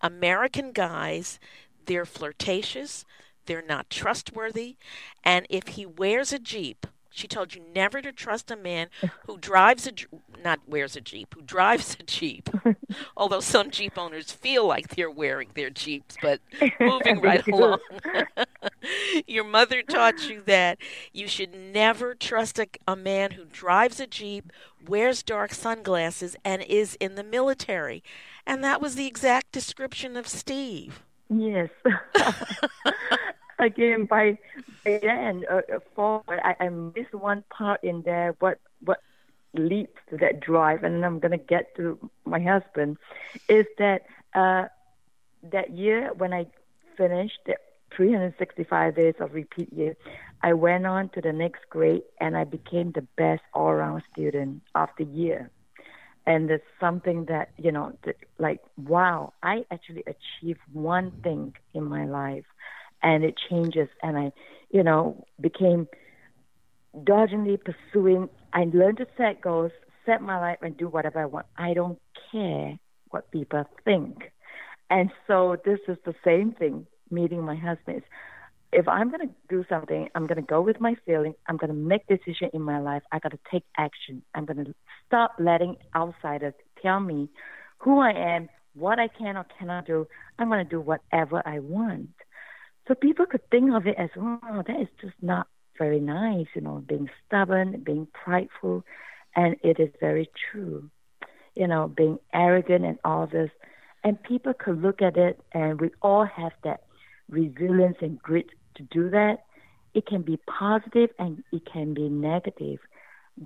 American 0.00 0.72
guys, 0.72 1.40
they're 1.86 2.04
flirtatious, 2.04 3.04
they're 3.46 3.64
not 3.66 3.88
trustworthy, 3.88 4.76
and 5.24 5.46
if 5.48 5.68
he 5.68 5.86
wears 5.86 6.32
a 6.32 6.38
Jeep, 6.38 6.86
she 7.16 7.26
told 7.26 7.54
you 7.54 7.62
never 7.74 8.02
to 8.02 8.12
trust 8.12 8.50
a 8.50 8.56
man 8.56 8.88
who 9.26 9.38
drives 9.38 9.86
a 9.86 9.92
not 10.44 10.60
wears 10.66 10.96
a 10.96 11.00
Jeep, 11.00 11.34
who 11.34 11.40
drives 11.40 11.96
a 11.98 12.02
Jeep. 12.02 12.50
Although 13.16 13.40
some 13.40 13.70
Jeep 13.70 13.96
owners 13.96 14.32
feel 14.32 14.66
like 14.66 14.88
they're 14.88 15.10
wearing 15.10 15.48
their 15.54 15.70
Jeeps, 15.70 16.16
but 16.20 16.40
moving 16.80 17.22
right 17.22 17.46
along. 17.48 17.78
Your 19.26 19.44
mother 19.44 19.82
taught 19.82 20.28
you 20.28 20.42
that 20.46 20.78
you 21.12 21.28
should 21.28 21.54
never 21.54 22.14
trust 22.14 22.58
a, 22.58 22.66
a 22.86 22.96
man 22.96 23.32
who 23.32 23.44
drives 23.44 24.00
a 24.00 24.06
Jeep, 24.06 24.52
wears 24.86 25.22
dark 25.22 25.54
sunglasses, 25.54 26.36
and 26.44 26.62
is 26.62 26.96
in 27.00 27.14
the 27.14 27.24
military. 27.24 28.02
And 28.46 28.62
that 28.64 28.80
was 28.80 28.94
the 28.94 29.06
exact 29.06 29.52
description 29.52 30.16
of 30.16 30.28
Steve. 30.28 31.02
Yes. 31.28 31.70
Again, 33.58 34.04
by, 34.04 34.38
then, 34.84 35.44
uh, 35.50 35.62
uh, 35.74 35.78
forward, 35.94 36.40
I, 36.44 36.54
I 36.60 36.68
missed 36.68 37.14
one 37.14 37.42
part 37.50 37.82
in 37.82 38.02
there. 38.02 38.36
What 38.38 38.58
what 38.80 39.00
leads 39.54 39.96
to 40.10 40.18
that 40.18 40.40
drive, 40.40 40.84
and 40.84 41.04
I'm 41.04 41.18
gonna 41.18 41.38
get 41.38 41.74
to 41.76 41.98
my 42.26 42.38
husband, 42.38 42.98
is 43.48 43.64
that 43.78 44.02
uh, 44.34 44.66
that 45.42 45.70
year 45.70 46.12
when 46.16 46.34
I 46.34 46.46
finished 46.96 47.40
365 47.94 48.96
days 48.96 49.14
of 49.20 49.34
repeat 49.34 49.72
year, 49.72 49.96
I 50.42 50.52
went 50.52 50.86
on 50.86 51.08
to 51.10 51.20
the 51.20 51.32
next 51.32 51.68
grade 51.70 52.02
and 52.20 52.36
I 52.36 52.44
became 52.44 52.92
the 52.92 53.06
best 53.16 53.42
all-around 53.54 54.02
student 54.12 54.62
of 54.74 54.88
the 54.98 55.04
year. 55.04 55.50
And 56.26 56.50
it's 56.50 56.64
something 56.80 57.26
that 57.26 57.50
you 57.56 57.72
know, 57.72 57.96
like 58.38 58.60
wow, 58.76 59.32
I 59.42 59.64
actually 59.70 60.04
achieved 60.06 60.60
one 60.72 61.12
thing 61.22 61.54
in 61.72 61.84
my 61.84 62.04
life 62.06 62.44
and 63.02 63.24
it 63.24 63.34
changes 63.48 63.88
and 64.02 64.18
I, 64.18 64.32
you 64.70 64.82
know, 64.82 65.24
became 65.40 65.86
dodgingly 67.04 67.58
pursuing. 67.58 68.28
I 68.52 68.64
learned 68.72 68.98
to 68.98 69.06
set 69.16 69.40
goals, 69.40 69.72
set 70.04 70.22
my 70.22 70.38
life, 70.38 70.58
and 70.62 70.76
do 70.76 70.88
whatever 70.88 71.20
I 71.20 71.26
want. 71.26 71.46
I 71.56 71.74
don't 71.74 71.98
care 72.32 72.78
what 73.10 73.30
people 73.30 73.64
think. 73.84 74.32
And 74.90 75.10
so 75.26 75.56
this 75.64 75.80
is 75.88 75.98
the 76.04 76.14
same 76.24 76.52
thing. 76.52 76.86
Meeting 77.10 77.42
my 77.42 77.56
husband 77.56 77.98
is, 77.98 78.02
if 78.72 78.88
I'm 78.88 79.10
going 79.10 79.28
to 79.28 79.34
do 79.48 79.64
something, 79.68 80.08
I'm 80.14 80.26
going 80.26 80.36
to 80.36 80.42
go 80.42 80.60
with 80.60 80.80
my 80.80 80.96
feeling. 81.06 81.34
I'm 81.46 81.56
going 81.56 81.68
to 81.68 81.74
make 81.74 82.06
decision 82.08 82.50
in 82.52 82.62
my 82.62 82.80
life. 82.80 83.02
I 83.12 83.20
got 83.20 83.30
to 83.30 83.38
take 83.50 83.64
action. 83.78 84.22
I'm 84.34 84.44
going 84.44 84.64
to 84.64 84.74
stop 85.06 85.34
letting 85.38 85.76
outsiders 85.94 86.54
tell 86.82 87.00
me 87.00 87.28
who 87.78 88.00
I 88.00 88.10
am, 88.10 88.48
what 88.74 88.98
I 88.98 89.08
can 89.08 89.36
or 89.36 89.46
cannot 89.58 89.86
do. 89.86 90.06
I'm 90.38 90.48
going 90.48 90.64
to 90.64 90.70
do 90.70 90.80
whatever 90.80 91.42
I 91.46 91.60
want. 91.60 92.10
So 92.88 92.94
people 92.94 93.26
could 93.26 93.48
think 93.50 93.72
of 93.72 93.86
it 93.86 93.94
as, 93.98 94.10
oh, 94.18 94.62
that 94.66 94.80
is 94.80 94.88
just 95.00 95.14
not 95.22 95.46
very 95.78 96.00
nice, 96.00 96.46
you 96.54 96.60
know, 96.60 96.84
being 96.86 97.08
stubborn, 97.26 97.82
being 97.84 98.08
prideful. 98.12 98.84
And 99.34 99.56
it 99.62 99.78
is 99.78 99.90
very 100.00 100.28
true, 100.50 100.90
you 101.54 101.68
know, 101.68 101.88
being 101.88 102.18
arrogant 102.32 102.84
and 102.84 102.98
all 103.04 103.26
this. 103.26 103.50
And 104.02 104.22
people 104.22 104.54
could 104.54 104.80
look 104.80 105.02
at 105.02 105.16
it, 105.16 105.40
and 105.52 105.80
we 105.80 105.90
all 106.00 106.24
have 106.24 106.52
that 106.62 106.82
resilience 107.28 107.96
and 108.00 108.20
grit 108.20 108.46
to 108.76 108.82
do 108.84 109.10
that. 109.10 109.38
It 109.94 110.06
can 110.06 110.22
be 110.22 110.38
positive 110.46 111.10
and 111.18 111.42
it 111.52 111.62
can 111.70 111.94
be 111.94 112.08
negative. 112.08 112.78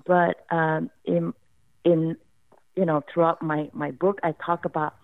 But 0.05 0.45
um, 0.49 0.89
in, 1.05 1.33
in, 1.85 2.17
you 2.75 2.85
know, 2.85 3.03
throughout 3.13 3.41
my, 3.41 3.69
my 3.73 3.91
book, 3.91 4.19
I 4.23 4.33
talk 4.45 4.65
about 4.65 4.95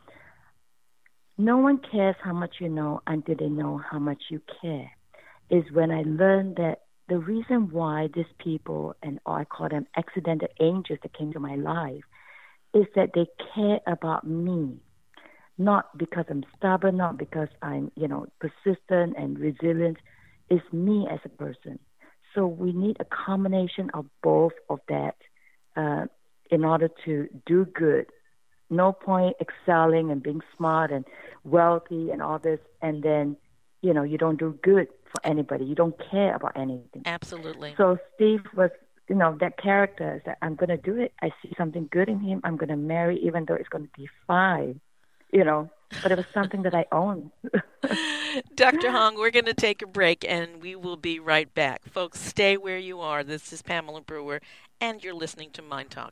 no 1.37 1.57
one 1.57 1.79
cares 1.79 2.15
how 2.23 2.33
much 2.33 2.55
you 2.59 2.69
know 2.69 3.01
until 3.05 3.35
they 3.35 3.49
know 3.49 3.77
how 3.89 3.99
much 3.99 4.23
you 4.29 4.41
care. 4.61 4.91
Is 5.49 5.63
when 5.71 5.91
I 5.91 6.03
learned 6.05 6.57
that 6.57 6.81
the 7.07 7.19
reason 7.19 7.69
why 7.71 8.09
these 8.13 8.25
people, 8.37 8.95
and 9.01 9.19
I 9.25 9.45
call 9.45 9.69
them 9.69 9.87
accidental 9.95 10.49
angels 10.59 10.99
that 11.03 11.17
came 11.17 11.31
to 11.33 11.39
my 11.39 11.55
life, 11.55 12.03
is 12.73 12.85
that 12.95 13.11
they 13.13 13.27
care 13.55 13.79
about 13.87 14.27
me. 14.27 14.77
Not 15.57 15.97
because 15.97 16.25
I'm 16.29 16.45
stubborn, 16.55 16.97
not 16.97 17.17
because 17.17 17.49
I'm, 17.61 17.91
you 17.95 18.07
know, 18.07 18.27
persistent 18.39 19.15
and 19.17 19.39
resilient. 19.39 19.97
It's 20.49 20.65
me 20.71 21.07
as 21.09 21.19
a 21.25 21.29
person. 21.29 21.79
So 22.35 22.45
we 22.45 22.71
need 22.71 22.97
a 22.99 23.05
combination 23.05 23.89
of 23.93 24.05
both 24.21 24.53
of 24.69 24.79
that 24.87 25.15
uh, 25.75 26.05
in 26.51 26.63
order 26.63 26.89
to 27.05 27.27
do 27.45 27.65
good 27.65 28.07
no 28.69 28.91
point 28.91 29.35
excelling 29.39 30.11
and 30.11 30.21
being 30.21 30.41
smart 30.55 30.91
and 30.91 31.05
wealthy 31.43 32.11
and 32.11 32.21
all 32.21 32.39
this, 32.39 32.59
and 32.81 33.03
then 33.03 33.37
you 33.81 33.93
know 33.93 34.03
you 34.03 34.17
don't 34.17 34.39
do 34.39 34.57
good 34.61 34.87
for 35.05 35.25
anybody. 35.25 35.65
You 35.65 35.75
don't 35.75 35.95
care 36.11 36.35
about 36.35 36.57
anything. 36.57 37.03
Absolutely. 37.05 37.75
So 37.77 37.97
Steve 38.15 38.41
was, 38.55 38.71
you 39.07 39.15
know, 39.15 39.37
that 39.39 39.57
character 39.57 40.15
is 40.15 40.21
that 40.25 40.37
I'm 40.41 40.55
going 40.55 40.69
to 40.69 40.77
do 40.77 40.99
it. 40.99 41.13
I 41.21 41.29
see 41.41 41.53
something 41.57 41.87
good 41.91 42.09
in 42.09 42.19
him. 42.19 42.41
I'm 42.43 42.57
going 42.57 42.69
to 42.69 42.75
marry, 42.75 43.17
even 43.19 43.45
though 43.45 43.55
it's 43.55 43.69
going 43.69 43.87
to 43.87 44.01
defy, 44.01 44.75
you 45.31 45.43
know. 45.43 45.69
But 46.03 46.11
it 46.11 46.17
was 46.17 46.25
something 46.33 46.63
that 46.63 46.75
I 46.75 46.85
own. 46.91 47.31
Dr. 48.55 48.91
Hong, 48.91 49.15
we're 49.15 49.31
going 49.31 49.45
to 49.45 49.53
take 49.53 49.81
a 49.81 49.87
break 49.87 50.25
and 50.27 50.61
we 50.61 50.75
will 50.75 50.97
be 50.97 51.17
right 51.17 51.53
back. 51.53 51.85
Folks, 51.85 52.19
stay 52.19 52.57
where 52.57 52.77
you 52.77 52.99
are. 52.99 53.23
This 53.23 53.53
is 53.53 53.61
Pamela 53.61 54.01
Brewer, 54.01 54.41
and 54.81 55.01
you're 55.01 55.13
listening 55.13 55.51
to 55.51 55.61
MyNDTALK. 55.61 56.11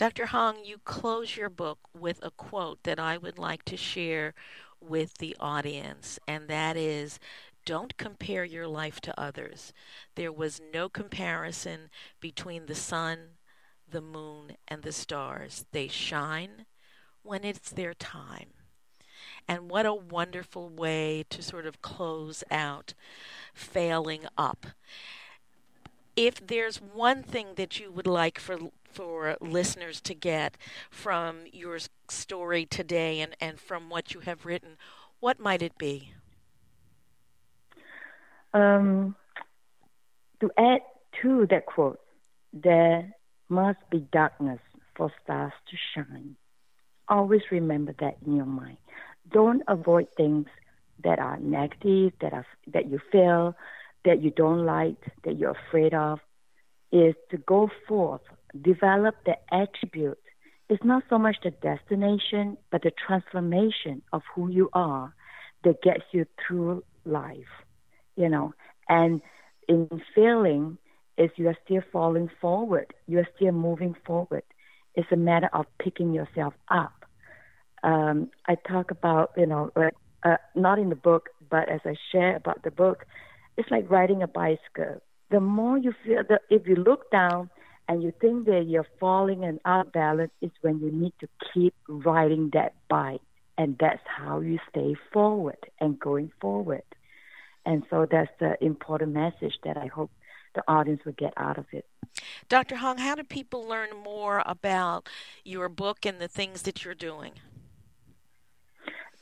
Dr. 0.00 0.26
Hong, 0.26 0.64
you 0.64 0.78
close 0.78 1.36
your 1.36 1.50
book 1.50 1.78
with 1.92 2.20
a 2.22 2.30
quote 2.30 2.82
that 2.84 2.98
I 2.98 3.18
would 3.18 3.38
like 3.38 3.64
to 3.66 3.76
share 3.76 4.32
with 4.80 5.18
the 5.18 5.36
audience, 5.38 6.18
and 6.26 6.48
that 6.48 6.76
is 6.76 7.18
don't 7.64 7.96
compare 7.96 8.44
your 8.44 8.66
life 8.66 9.00
to 9.02 9.20
others. 9.20 9.72
There 10.14 10.32
was 10.32 10.60
no 10.72 10.88
comparison 10.88 11.90
between 12.20 12.66
the 12.66 12.74
sun, 12.74 13.18
the 13.88 14.00
moon, 14.00 14.56
and 14.68 14.82
the 14.82 14.92
stars. 14.92 15.64
They 15.72 15.88
shine 15.88 16.66
when 17.22 17.44
it's 17.44 17.70
their 17.70 17.94
time. 17.94 18.48
And 19.46 19.70
what 19.70 19.86
a 19.86 19.94
wonderful 19.94 20.68
way 20.68 21.24
to 21.30 21.42
sort 21.42 21.66
of 21.66 21.82
close 21.82 22.44
out 22.50 22.94
failing 23.52 24.26
up 24.38 24.66
if 26.16 26.46
there's 26.46 26.76
one 26.76 27.22
thing 27.22 27.54
that 27.56 27.78
you 27.80 27.90
would 27.90 28.06
like 28.06 28.38
for 28.38 28.58
for 28.84 29.36
listeners 29.40 30.00
to 30.00 30.14
get 30.14 30.56
from 30.90 31.44
your 31.52 31.78
story 32.08 32.66
today 32.66 33.20
and, 33.20 33.36
and 33.40 33.60
from 33.60 33.88
what 33.88 34.12
you 34.12 34.20
have 34.20 34.44
written, 34.44 34.76
what 35.20 35.38
might 35.38 35.62
it 35.62 35.78
be? 35.78 36.12
Um, 38.52 39.14
to 40.40 40.50
add 40.58 40.80
to 41.22 41.46
that 41.50 41.66
quote, 41.66 42.00
there 42.52 43.14
must 43.48 43.78
be 43.90 44.00
darkness 44.12 44.60
for 44.96 45.12
stars 45.22 45.52
to 45.70 45.76
shine. 45.94 46.36
Always 47.08 47.42
remember 47.50 47.94
that 48.00 48.16
in 48.26 48.36
your 48.36 48.46
mind. 48.46 48.78
Don't 49.30 49.62
avoid 49.68 50.08
things 50.16 50.46
that 51.04 51.18
are 51.18 51.38
negative, 51.38 52.12
that 52.20 52.32
are 52.32 52.46
that 52.72 52.90
you 52.90 53.00
feel, 53.12 53.54
that 54.04 54.22
you 54.22 54.30
don't 54.30 54.64
like, 54.64 54.98
that 55.24 55.36
you're 55.36 55.56
afraid 55.68 55.94
of. 55.94 56.20
Is 56.92 57.14
to 57.30 57.36
go 57.38 57.70
forth, 57.86 58.22
develop 58.60 59.14
the 59.24 59.36
attribute. 59.52 60.18
It's 60.68 60.84
not 60.84 61.04
so 61.08 61.18
much 61.18 61.36
the 61.42 61.50
destination, 61.50 62.56
but 62.70 62.82
the 62.82 62.92
transformation 63.06 64.02
of 64.12 64.22
who 64.34 64.48
you 64.48 64.70
are 64.72 65.14
that 65.64 65.82
gets 65.82 66.02
you 66.12 66.26
through 66.46 66.82
life. 67.04 67.52
You 68.16 68.28
know, 68.28 68.54
and 68.88 69.20
in 69.68 69.88
failing, 70.14 70.78
is 71.20 71.30
you 71.36 71.48
are 71.48 71.56
still 71.64 71.82
falling 71.92 72.30
forward. 72.40 72.94
You 73.06 73.18
are 73.18 73.28
still 73.36 73.52
moving 73.52 73.94
forward. 74.06 74.42
It's 74.94 75.12
a 75.12 75.16
matter 75.16 75.50
of 75.52 75.66
picking 75.78 76.12
yourself 76.12 76.54
up. 76.68 77.04
Um, 77.82 78.30
I 78.46 78.56
talk 78.56 78.90
about, 78.90 79.32
you 79.36 79.46
know, 79.46 79.70
uh, 80.24 80.36
not 80.54 80.78
in 80.78 80.88
the 80.88 80.96
book, 80.96 81.28
but 81.50 81.68
as 81.68 81.80
I 81.84 81.94
share 82.10 82.36
about 82.36 82.62
the 82.62 82.70
book, 82.70 83.04
it's 83.56 83.70
like 83.70 83.90
riding 83.90 84.22
a 84.22 84.28
bicycle. 84.28 85.02
The 85.30 85.40
more 85.40 85.78
you 85.78 85.92
feel 86.04 86.22
that 86.28 86.42
if 86.50 86.66
you 86.66 86.76
look 86.76 87.10
down 87.10 87.50
and 87.88 88.02
you 88.02 88.12
think 88.20 88.46
that 88.46 88.64
you're 88.66 88.86
falling 88.98 89.44
and 89.44 89.60
out 89.64 89.86
of 89.86 89.92
balance, 89.92 90.32
is 90.40 90.50
when 90.62 90.80
you 90.80 90.90
need 90.90 91.12
to 91.20 91.28
keep 91.52 91.74
riding 91.88 92.50
that 92.54 92.74
bike. 92.88 93.20
And 93.58 93.76
that's 93.78 94.02
how 94.06 94.40
you 94.40 94.58
stay 94.70 94.96
forward 95.12 95.58
and 95.80 95.98
going 95.98 96.32
forward. 96.40 96.82
And 97.66 97.84
so 97.90 98.06
that's 98.10 98.30
the 98.38 98.62
important 98.64 99.12
message 99.12 99.54
that 99.64 99.76
I 99.76 99.86
hope 99.86 100.10
the 100.54 100.62
audience 100.66 101.02
will 101.04 101.12
get 101.12 101.32
out 101.36 101.58
of 101.58 101.66
it. 101.72 101.86
Dr. 102.48 102.76
Hong, 102.76 102.98
how 102.98 103.14
do 103.14 103.22
people 103.22 103.66
learn 103.66 103.90
more 104.02 104.42
about 104.46 105.08
your 105.44 105.68
book 105.68 106.04
and 106.04 106.18
the 106.18 106.28
things 106.28 106.62
that 106.62 106.84
you're 106.84 106.94
doing? 106.94 107.32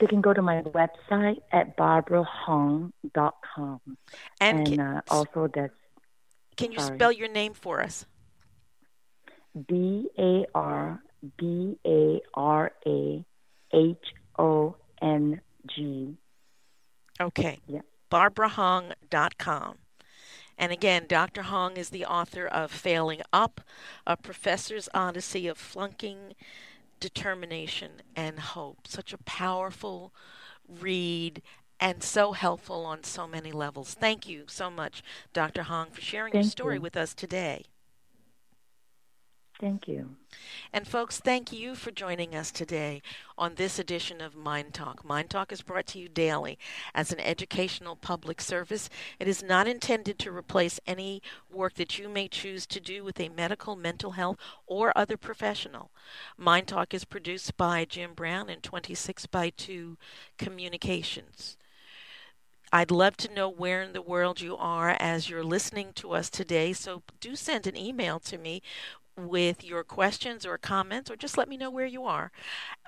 They 0.00 0.06
can 0.06 0.20
go 0.20 0.32
to 0.32 0.42
my 0.42 0.62
website 0.62 1.40
at 1.52 1.76
barbarahong.com. 1.76 3.80
And, 4.40 4.40
and 4.40 4.66
can, 4.66 4.80
uh, 4.80 5.00
also 5.10 5.48
that's. 5.52 5.74
Can 6.56 6.72
you 6.72 6.78
sorry. 6.78 6.96
spell 6.96 7.12
your 7.12 7.28
name 7.28 7.52
for 7.52 7.82
us? 7.82 8.06
B 9.66 10.08
A 10.18 10.46
R 10.54 11.02
B 11.36 11.76
A 11.84 12.20
R 12.34 12.72
A 12.86 13.24
H 13.72 13.96
O 14.38 14.76
N 15.02 15.40
G. 15.66 16.16
Okay. 17.20 17.58
Yeah. 17.66 17.80
BarbaraHong.com. 18.10 19.78
And 20.58 20.72
again, 20.72 21.04
Dr. 21.08 21.42
Hong 21.42 21.76
is 21.76 21.90
the 21.90 22.04
author 22.04 22.46
of 22.46 22.72
Failing 22.72 23.22
Up, 23.32 23.60
A 24.06 24.16
Professor's 24.16 24.88
Odyssey 24.92 25.46
of 25.46 25.56
Flunking, 25.56 26.34
Determination, 26.98 28.02
and 28.16 28.40
Hope. 28.40 28.88
Such 28.88 29.12
a 29.12 29.18
powerful 29.18 30.12
read 30.68 31.42
and 31.80 32.02
so 32.02 32.32
helpful 32.32 32.84
on 32.84 33.04
so 33.04 33.28
many 33.28 33.52
levels. 33.52 33.94
Thank 33.94 34.28
you 34.28 34.44
so 34.48 34.68
much, 34.68 35.02
Dr. 35.32 35.62
Hong, 35.62 35.90
for 35.90 36.00
sharing 36.00 36.32
Thank 36.32 36.44
your 36.44 36.50
story 36.50 36.74
you. 36.76 36.80
with 36.80 36.96
us 36.96 37.14
today. 37.14 37.66
Thank 39.58 39.88
you. 39.88 40.10
And 40.72 40.86
folks, 40.86 41.18
thank 41.18 41.52
you 41.52 41.74
for 41.74 41.90
joining 41.90 42.32
us 42.32 42.52
today 42.52 43.02
on 43.36 43.56
this 43.56 43.80
edition 43.80 44.20
of 44.20 44.36
MyNDTALK. 44.36 45.04
Mind 45.04 45.30
Talk 45.30 45.50
is 45.50 45.62
brought 45.62 45.86
to 45.88 45.98
you 45.98 46.08
daily 46.08 46.58
as 46.94 47.10
an 47.10 47.18
educational 47.18 47.96
public 47.96 48.40
service. 48.40 48.88
It 49.18 49.26
is 49.26 49.42
not 49.42 49.66
intended 49.66 50.16
to 50.20 50.30
replace 50.30 50.78
any 50.86 51.22
work 51.50 51.74
that 51.74 51.98
you 51.98 52.08
may 52.08 52.28
choose 52.28 52.66
to 52.68 52.78
do 52.78 53.02
with 53.02 53.18
a 53.18 53.30
medical, 53.30 53.74
mental 53.74 54.12
health, 54.12 54.36
or 54.64 54.96
other 54.96 55.16
professional. 55.16 55.90
MyNDTALK 56.40 56.94
is 56.94 57.04
produced 57.04 57.56
by 57.56 57.84
Jim 57.84 58.14
Brown 58.14 58.48
and 58.48 58.62
26 58.62 59.26
by 59.26 59.50
2 59.50 59.98
Communications. 60.36 61.56
I'd 62.70 62.90
love 62.90 63.16
to 63.18 63.32
know 63.32 63.48
where 63.48 63.82
in 63.82 63.94
the 63.94 64.02
world 64.02 64.42
you 64.42 64.54
are 64.56 64.90
as 65.00 65.30
you're 65.30 65.42
listening 65.42 65.94
to 65.94 66.12
us 66.12 66.28
today, 66.28 66.74
so 66.74 67.02
do 67.18 67.34
send 67.34 67.66
an 67.66 67.78
email 67.78 68.20
to 68.20 68.36
me 68.36 68.60
with 69.18 69.64
your 69.64 69.82
questions 69.82 70.46
or 70.46 70.56
comments, 70.58 71.10
or 71.10 71.16
just 71.16 71.36
let 71.36 71.48
me 71.48 71.56
know 71.56 71.70
where 71.70 71.86
you 71.86 72.04
are. 72.04 72.30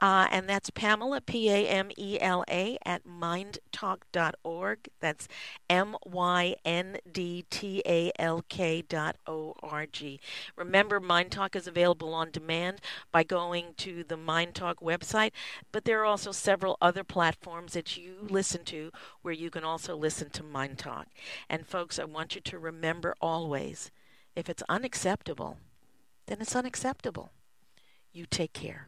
Uh, 0.00 0.28
and 0.30 0.48
that's 0.48 0.70
Pamela, 0.70 1.20
P 1.20 1.50
A 1.50 1.66
M 1.66 1.90
E 1.96 2.18
L 2.20 2.44
A, 2.48 2.78
at 2.84 3.04
myndtalk.org. 3.04 4.88
That's 5.00 5.28
M 5.68 5.96
Y 6.06 6.56
N 6.64 6.98
D 7.10 7.44
T 7.50 7.82
A 7.86 8.12
L 8.18 8.44
K 8.48 8.82
dot 8.82 9.16
O 9.26 9.54
R 9.62 9.86
G. 9.86 10.20
Remember, 10.56 11.00
MyNDTALK 11.00 11.56
is 11.56 11.66
available 11.66 12.14
on 12.14 12.30
demand 12.30 12.80
by 13.10 13.22
going 13.22 13.74
to 13.78 14.04
the 14.04 14.16
MyNDTALK 14.16 14.76
website, 14.76 15.32
but 15.72 15.84
there 15.84 16.00
are 16.00 16.04
also 16.04 16.32
several 16.32 16.76
other 16.80 17.04
platforms 17.04 17.72
that 17.72 17.96
you 17.96 18.14
listen 18.20 18.64
to 18.64 18.90
where 19.22 19.34
you 19.34 19.50
can 19.50 19.64
also 19.64 19.96
listen 19.96 20.30
to 20.30 20.42
MyNDTALK. 20.42 21.06
And 21.48 21.66
folks, 21.66 21.98
I 21.98 22.04
want 22.04 22.34
you 22.34 22.40
to 22.40 22.58
remember 22.58 23.14
always 23.20 23.90
if 24.36 24.48
it's 24.48 24.62
unacceptable, 24.68 25.58
then 26.30 26.40
it's 26.40 26.54
unacceptable. 26.54 27.32
You 28.12 28.24
take 28.24 28.52
care. 28.52 28.86